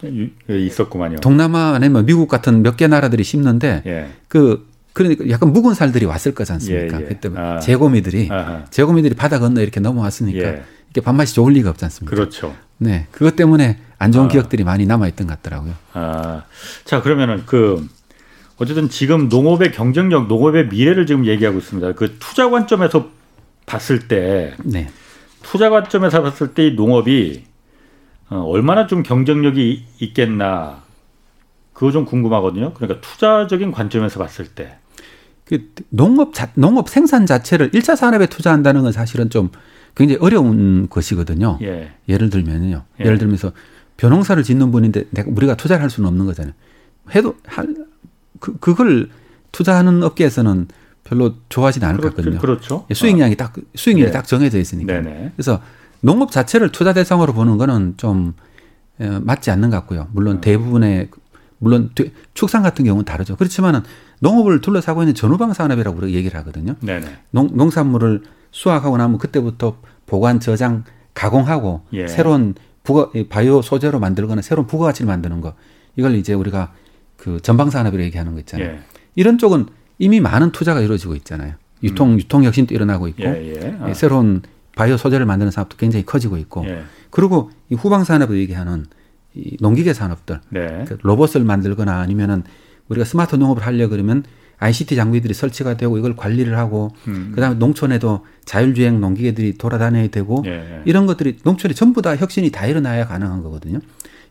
[0.48, 1.20] 있었구만요.
[1.20, 4.08] 동남아 아니면 미국 같은 몇 개 나라들이 심는데 예.
[4.28, 7.00] 그 그러니까 약간 묵은 살들이 왔을 거지 않습니까?
[7.00, 7.06] 예, 예.
[7.08, 7.60] 그때 아.
[7.60, 8.64] 재고미들이 아하.
[8.70, 10.62] 재고미들이 바다 건너 이렇게 넘어왔으니까 예.
[10.90, 12.14] 이게 밥맛이 좋을 리가 없지 않습니까?
[12.16, 12.54] 그렇죠.
[12.78, 14.28] 네, 그것 때문에 안 좋은 아.
[14.28, 15.74] 기억들이 많이 남아 있던 것 같더라고요.
[15.92, 16.42] 아,
[16.84, 17.86] 자 그러면은 그
[18.56, 21.92] 어쨌든 지금 농업의 경쟁력, 농업의 미래를 지금 얘기하고 있습니다.
[21.92, 23.08] 그 투자 관점에서
[23.66, 24.88] 봤을 때, 네.
[25.42, 27.44] 투자 관점에서 봤을 때 이 농업이
[28.30, 30.82] 어, 얼마나 좀 경쟁력이 있겠나
[31.72, 32.74] 그거 좀 궁금하거든요.
[32.74, 34.78] 그러니까 투자적인 관점에서 봤을 때.
[35.44, 39.50] 그 농업 자, 농업 생산 자체를 1차 산업에 투자한다는 건 사실은 좀
[39.96, 41.58] 굉장히 어려운 것이거든요.
[41.62, 41.92] 예.
[42.08, 42.84] 예를 들면요.
[43.00, 43.04] 예.
[43.04, 43.52] 를 들면서
[43.96, 46.52] 벼농사를 짓는 분인데 내가 우리가 투자를 할 수는 없는 거잖아요.
[47.14, 47.74] 해도 할,
[48.40, 49.08] 그, 그걸
[49.52, 50.68] 투자하는 업계에서는
[51.04, 52.38] 별로 좋아하지는 않을 것 같거든요.
[52.38, 52.86] 그렇죠.
[52.90, 54.12] 예, 수익량이 딱 수익률이 네.
[54.12, 54.92] 딱 정해져 있으니까.
[54.92, 55.32] 네네.
[55.34, 55.62] 그래서
[56.00, 58.34] 농업 자체를 투자 대상으로 보는 거는 좀
[58.98, 60.08] 어, 맞지 않는 것 같고요.
[60.12, 60.40] 물론 음.
[60.40, 61.08] 대부분의
[61.58, 61.90] 물론
[62.34, 63.36] 축산 같은 경우는 다르죠.
[63.36, 63.80] 그렇지만은
[64.20, 66.74] 농업을 둘러싸고 있는 전후방 산업이라고 우리가 얘기를 하거든요.
[66.80, 67.06] 네네.
[67.30, 70.84] 농, 농산물을 수확하고 나면 그때부터 보관, 저장,
[71.14, 72.06] 가공하고 예.
[72.06, 75.54] 새로운 부가 바이오 소재로 만들거나 새로운 부가가치를 만드는 거
[75.96, 76.72] 이걸 이제 우리가
[77.16, 78.68] 그 전방 산업이라고 얘기하는 거 있잖아요.
[78.68, 78.80] 예.
[79.16, 79.66] 이런 쪽은
[79.98, 81.54] 이미 많은 투자가 이루어지고 있잖아요.
[81.82, 82.18] 유통 음.
[82.18, 83.76] 유통 혁신도 일어나고 있고 예, 예.
[83.80, 83.92] 아.
[83.94, 84.42] 새로운
[84.78, 86.84] 바이오 소재를 만드는 산업도 굉장히 커지고 있고 예.
[87.10, 88.86] 그리고 이 후방 산업을 얘기하는
[89.34, 90.84] 이 농기계 산업들 네.
[90.86, 92.44] 그 로봇을 만들거나 아니면은
[92.88, 94.22] 우리가 스마트 농업을 하려 그러면
[94.60, 97.32] ICT 장비들이 설치가 되고 이걸 관리를 하고 음.
[97.34, 100.82] 그다음에 농촌에도 자율주행 농기계들이 돌아다녀야 되고 예.
[100.84, 103.80] 이런 것들이 농촌에 전부 다 혁신이 다 일어나야 가능한 거거든요.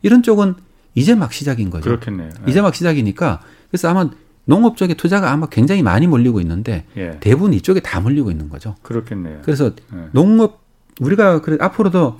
[0.01, 0.55] 이런 쪽은
[0.95, 1.89] 이제 막 시작인 거죠.
[1.89, 2.29] 그렇겠네요.
[2.47, 2.49] 예.
[2.49, 4.09] 이제 막 시작이니까 그래서 아마
[4.47, 7.17] 농업 쪽에 투자가 아마 굉장히 많이 몰리고 있는데 예.
[7.19, 8.75] 대부분 이쪽에 다 몰리고 있는 거죠.
[8.81, 9.39] 그렇겠네요.
[9.43, 10.07] 그래서 예.
[10.13, 10.61] 농업
[11.01, 12.19] 우리가 그래 앞으로도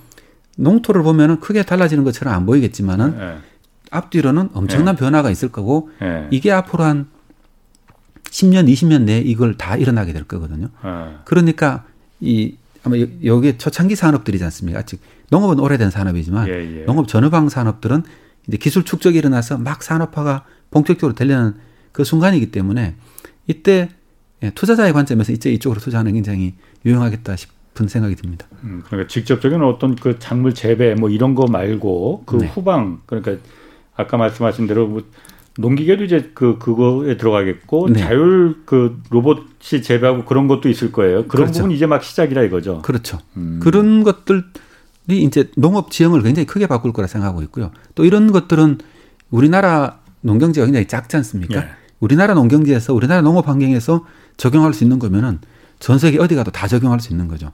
[0.58, 3.38] 농토를 보면은 크게 달라지는 것처럼 안 보이겠지만은 예.
[3.92, 5.00] 앞뒤로는 엄청난 예.
[5.00, 6.28] 변화가 있을 거고 예.
[6.30, 7.08] 이게 앞으로 한
[8.26, 10.68] 10년, 20년 내에 이걸 다 일어나게 될 거거든요.
[10.84, 11.16] 예.
[11.24, 11.86] 그러니까
[12.20, 14.80] 이 아마 여기에 초창기 산업들이지 않습니까?
[14.80, 15.00] 아직
[15.30, 18.04] 농업은 오래된 산업이지만 예, 농업 전후방 산업들은
[18.48, 21.56] 이제 기술 축적이 일어나서 막 산업화가 본격적으로 되려는
[21.98, 22.94] 그 순간이기 때문에
[23.48, 23.90] 이때
[24.44, 26.54] 예, 투자자의 관점에서 이제 이쪽으로 투자하는 굉장히
[26.86, 28.46] 유용하겠다 싶은 생각이 듭니다.
[28.64, 32.46] 음, 그러니까 직접적인 어떤 그 작물 재배 뭐 이런 거 말고 그 네.
[32.46, 33.38] 후방 그러니까
[33.96, 35.02] 아까 말씀하신 대로 뭐
[35.58, 38.00] 농기계도 이제 그 그거에 들어가겠고 네.
[38.00, 41.26] 자율 그 로봇이 재배하고 그런 것도 있을 거예요.
[41.28, 41.62] 그런 그렇죠.
[41.62, 42.84] 부분 이제 막 시작이라 이거죠.
[42.84, 43.18] 그렇죠.
[43.38, 43.60] 음.
[43.60, 44.44] 그런 것들이
[45.08, 47.72] 이제 농업 지형을 굉장히 크게 바꿀 거라 생각하고 있고요.
[47.96, 48.78] 또 이런 것들은
[49.32, 51.60] 우리나라 농경지가 굉장히 작지 않습니까?
[51.62, 51.68] 네.
[52.00, 54.06] 우리나라 농경지에서 우리나라 농업 환경에서
[54.38, 55.40] 적용할 수 있는 거면은
[55.80, 57.52] 전 세계 어디 가도 다 적용할 수 있는 거죠.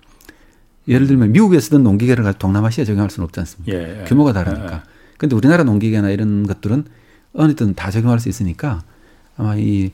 [0.87, 3.77] 예를 들면 미국에 쓰던 농기계를 가지고 동남아시아에 적용할 수는 없지 않습니까?
[3.77, 4.03] 예, 예.
[4.05, 4.73] 규모가 다르니까.
[4.73, 4.81] 예,
[5.17, 6.85] 근데 우리나라 농기계나 이런 것들은
[7.33, 8.81] 어느든 다 적용할 수 있으니까
[9.37, 9.91] 아마 이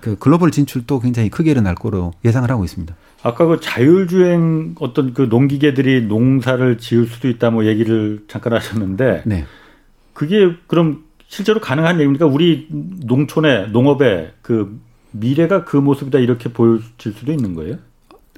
[0.00, 2.94] 그 글로벌 진출도 굉장히 크게 일어날 거로 예상을 하고 있습니다.
[3.22, 9.44] 아까 그 자율주행 어떤 그 농기계들이 농사를 지을 수도 있다 뭐 얘기를 잠깐 하셨는데 네.
[10.14, 12.26] 그게 그럼 실제로 가능한 얘기입니까?
[12.26, 14.80] 우리 농촌의 농업의 그
[15.12, 17.76] 미래가 그 모습이다 이렇게 보여질 수도 있는 거예요?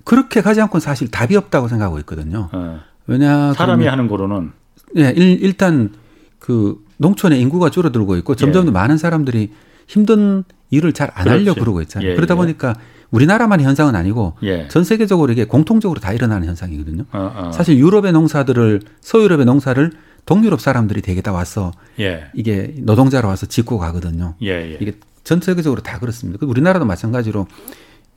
[0.04, 2.50] 그렇게 가지 않고는 사실 답이 없다고 생각하고 있거든요.
[2.52, 2.76] 네.
[3.06, 4.52] 왜냐 사람이 하는 거로는
[4.98, 5.90] 예, 일, 일단
[6.38, 8.72] 그 농촌의 인구가 줄어들고 있고 점점 더 예.
[8.72, 9.52] 많은 사람들이
[9.86, 12.10] 힘든 일을 잘 안 하려고 그러고 있잖아요.
[12.10, 12.36] 예, 그러다 예.
[12.36, 12.74] 보니까
[13.10, 14.68] 우리나라만의 현상은 아니고 예.
[14.68, 17.04] 전 세계적으로 이게 공통적으로 다 일어나는 현상이거든요.
[17.12, 17.52] 어, 어.
[17.52, 19.92] 사실 유럽의 농사들을 서유럽의 농사를
[20.26, 22.26] 동유럽 사람들이 되게 다 와서 예.
[22.34, 24.36] 이게 노동자로 와서 짓고 가거든요.
[24.42, 24.78] 예, 예.
[24.80, 24.94] 이게
[25.24, 26.38] 전 세계적으로 다 그렇습니다.
[26.38, 27.46] 그 우리나라도 마찬가지로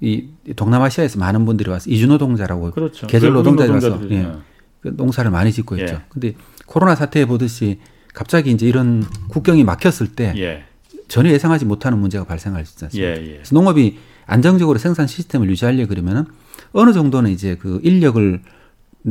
[0.01, 3.07] 이 동남아시아에서 많은 분들이 와서 이주 노동자라고 그렇죠.
[3.07, 4.31] 계절 노동자들이 와서 예.
[4.81, 5.95] 그 농사를 많이 짓고 있죠.
[5.95, 6.01] 예.
[6.09, 6.33] 근데
[6.65, 7.79] 코로나 사태에 보듯이
[8.13, 10.63] 갑자기 이제 이런 국경이 막혔을 때 예.
[11.07, 12.97] 전혀 예상하지 못하는 문제가 발생할 수 있습니다.
[12.99, 16.25] 예, 그래서 농업이 안정적으로 생산 시스템을 유지하려 그러면은
[16.71, 18.41] 어느 정도는 이제 그 인력을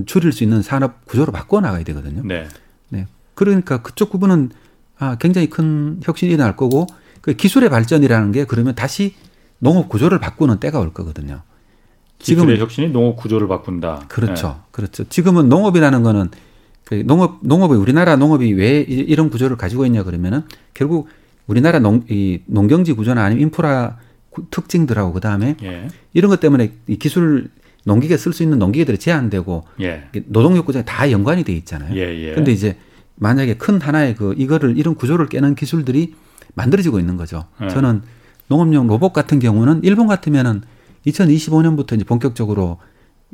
[0.07, 2.23] 줄일 수 있는 산업 구조로 바꿔 나가야 되거든요.
[2.25, 2.49] 네.
[3.35, 3.45] 네.
[3.45, 4.51] 그러니까 그쪽 부분은
[4.99, 6.87] 아, 굉장히 큰 혁신이 일어날 거고
[7.21, 9.15] 그 기술의 발전이라는 게 그러면 다시
[9.59, 11.43] 농업 구조를 바꾸는 때가 올 거거든요.
[12.19, 14.07] 지금의 혁신이 농업 구조를 바꾼다.
[14.09, 14.49] 그렇죠.
[14.49, 14.55] 네.
[14.71, 15.05] 그렇죠.
[15.09, 16.31] 지금은 농업이라는 거는
[16.85, 20.43] 그 농업 농업의 우리나라 농업이 왜 이런 구조를 가지고 있냐 그러면은
[20.75, 21.09] 결국
[21.47, 23.99] 우리나라 농, 이 농경지 구조나 아니면 인프라
[24.51, 25.89] 특징들하고 그 다음에 예.
[26.13, 27.51] 이런 것 때문에 이 기술
[27.85, 30.09] 농기계 쓸 수 있는 농기계들이 제한되고 예.
[30.27, 31.95] 노동력 구조에 다 연관이 돼 있잖아요.
[31.95, 32.35] 예, 예.
[32.35, 32.77] 근데 이제
[33.17, 36.15] 만약에 큰 하나의 그 이거를 이런 구조를 깨는 기술들이
[36.55, 37.45] 만들어지고 있는 거죠.
[37.63, 37.69] 예.
[37.69, 38.03] 저는
[38.49, 40.63] 농업용 로봇 같은 경우는 일본 같으면은
[41.07, 42.79] 2025년부터 이제 본격적으로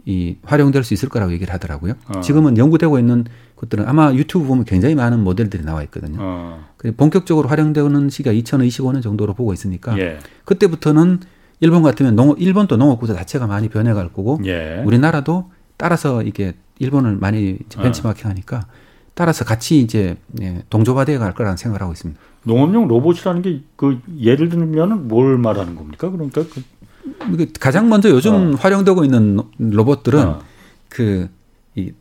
[0.06, 1.94] 이 활용될 수 있을 거라고 얘기를 하더라고요.
[2.08, 2.20] 어.
[2.20, 3.24] 지금은 연구되고 있는
[3.56, 6.18] 것들은 아마 유튜브 보면 굉장히 많은 모델들이 나와 있거든요.
[6.20, 6.66] 어.
[6.96, 10.18] 본격적으로 활용되는 시기가 2025년 정도로 보고 있으니까 예.
[10.44, 11.20] 그때부터는
[11.60, 14.82] 일본 같으면 농업, 일본도 농업 구조 자체가 많이 변해갈 거고 예.
[14.86, 17.82] 우리나라도 따라서 이게 일본을 많이 어.
[17.82, 18.66] 벤치마킹하니까
[19.14, 22.20] 따라서 같이 이제 예, 동조화되어 갈 거라는 생각을 하고 있습니다.
[22.44, 26.10] 농업용 로봇이라는 게 그 예를 들면 뭘 말하는 겁니까?
[26.10, 28.56] 그러니까 그 가장 먼저 요즘 어.
[28.56, 30.42] 활용되고 있는 로봇들은 어.
[30.90, 31.92] 그이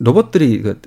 [0.00, 0.80] 로봇들이 그,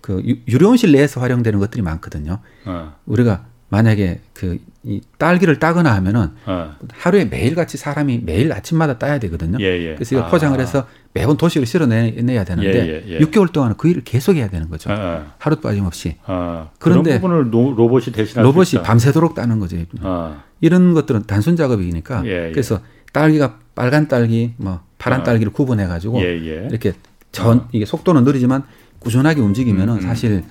[0.00, 2.40] 그 유료온실 내에서 활용되는 것들이 많거든요.
[2.66, 2.94] 어.
[3.06, 6.74] 우리가 만약에 그 이 딸기를 따거나 하면은 어.
[6.90, 9.58] 하루에 매일 같이 사람이 매일 아침마다 따야 되거든요.
[9.60, 9.94] 예, 예.
[9.94, 10.30] 그래서 이거 아.
[10.30, 13.52] 포장을 해서 매번 도시로 실어내야 되는데 예, 6개월 예, 예.
[13.52, 14.90] 동안은 그 일을 계속 해야 되는 거죠.
[14.90, 15.26] 어, 어.
[15.36, 16.16] 하루 빠짐없이.
[16.24, 16.70] 아.
[16.78, 19.76] 그런데 부분을 로봇이 대신할 로봇이 밤새도록 따는 거죠.
[20.00, 20.44] 아.
[20.62, 22.80] 이런 것들은 단순 작업이니까 그래서
[23.12, 25.24] 딸기가 빨간 딸기, 뭐 파란 아.
[25.24, 26.94] 딸기를 구분해 가지고 이렇게
[27.32, 28.62] 전 이게 속도는 느리지만
[28.98, 30.00] 꾸준하게 움직이면은 음, 음.
[30.00, 30.42] 사실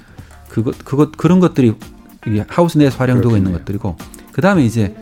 [0.50, 1.74] 그것 그것 그런 것들이
[2.48, 3.96] 하우스 내에서 활용되고 있는 것들이고
[4.32, 4.96] 그 다음에 이제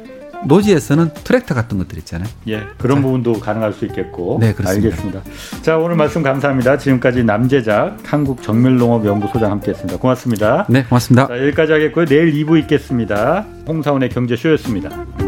[0.45, 2.29] 노지에서는 트랙터 같은 것들 있잖아요.
[2.47, 3.01] 예, 그런 자.
[3.01, 4.37] 부분도 가능할 수 있겠고.
[4.39, 4.87] 네, 그렇습니다.
[4.87, 5.21] 알겠습니다.
[5.61, 6.77] 자, 오늘 말씀 감사합니다.
[6.77, 9.99] 지금까지 남재작 한국정밀농업연구소장 함께했습니다.
[9.99, 10.65] 고맙습니다.
[10.69, 11.27] 네, 고맙습니다.
[11.27, 12.05] 자, 여기까지 하겠고요.
[12.05, 13.45] 내일 2부 있겠습니다.
[13.67, 15.26] 홍사원의 경제쇼였습니다.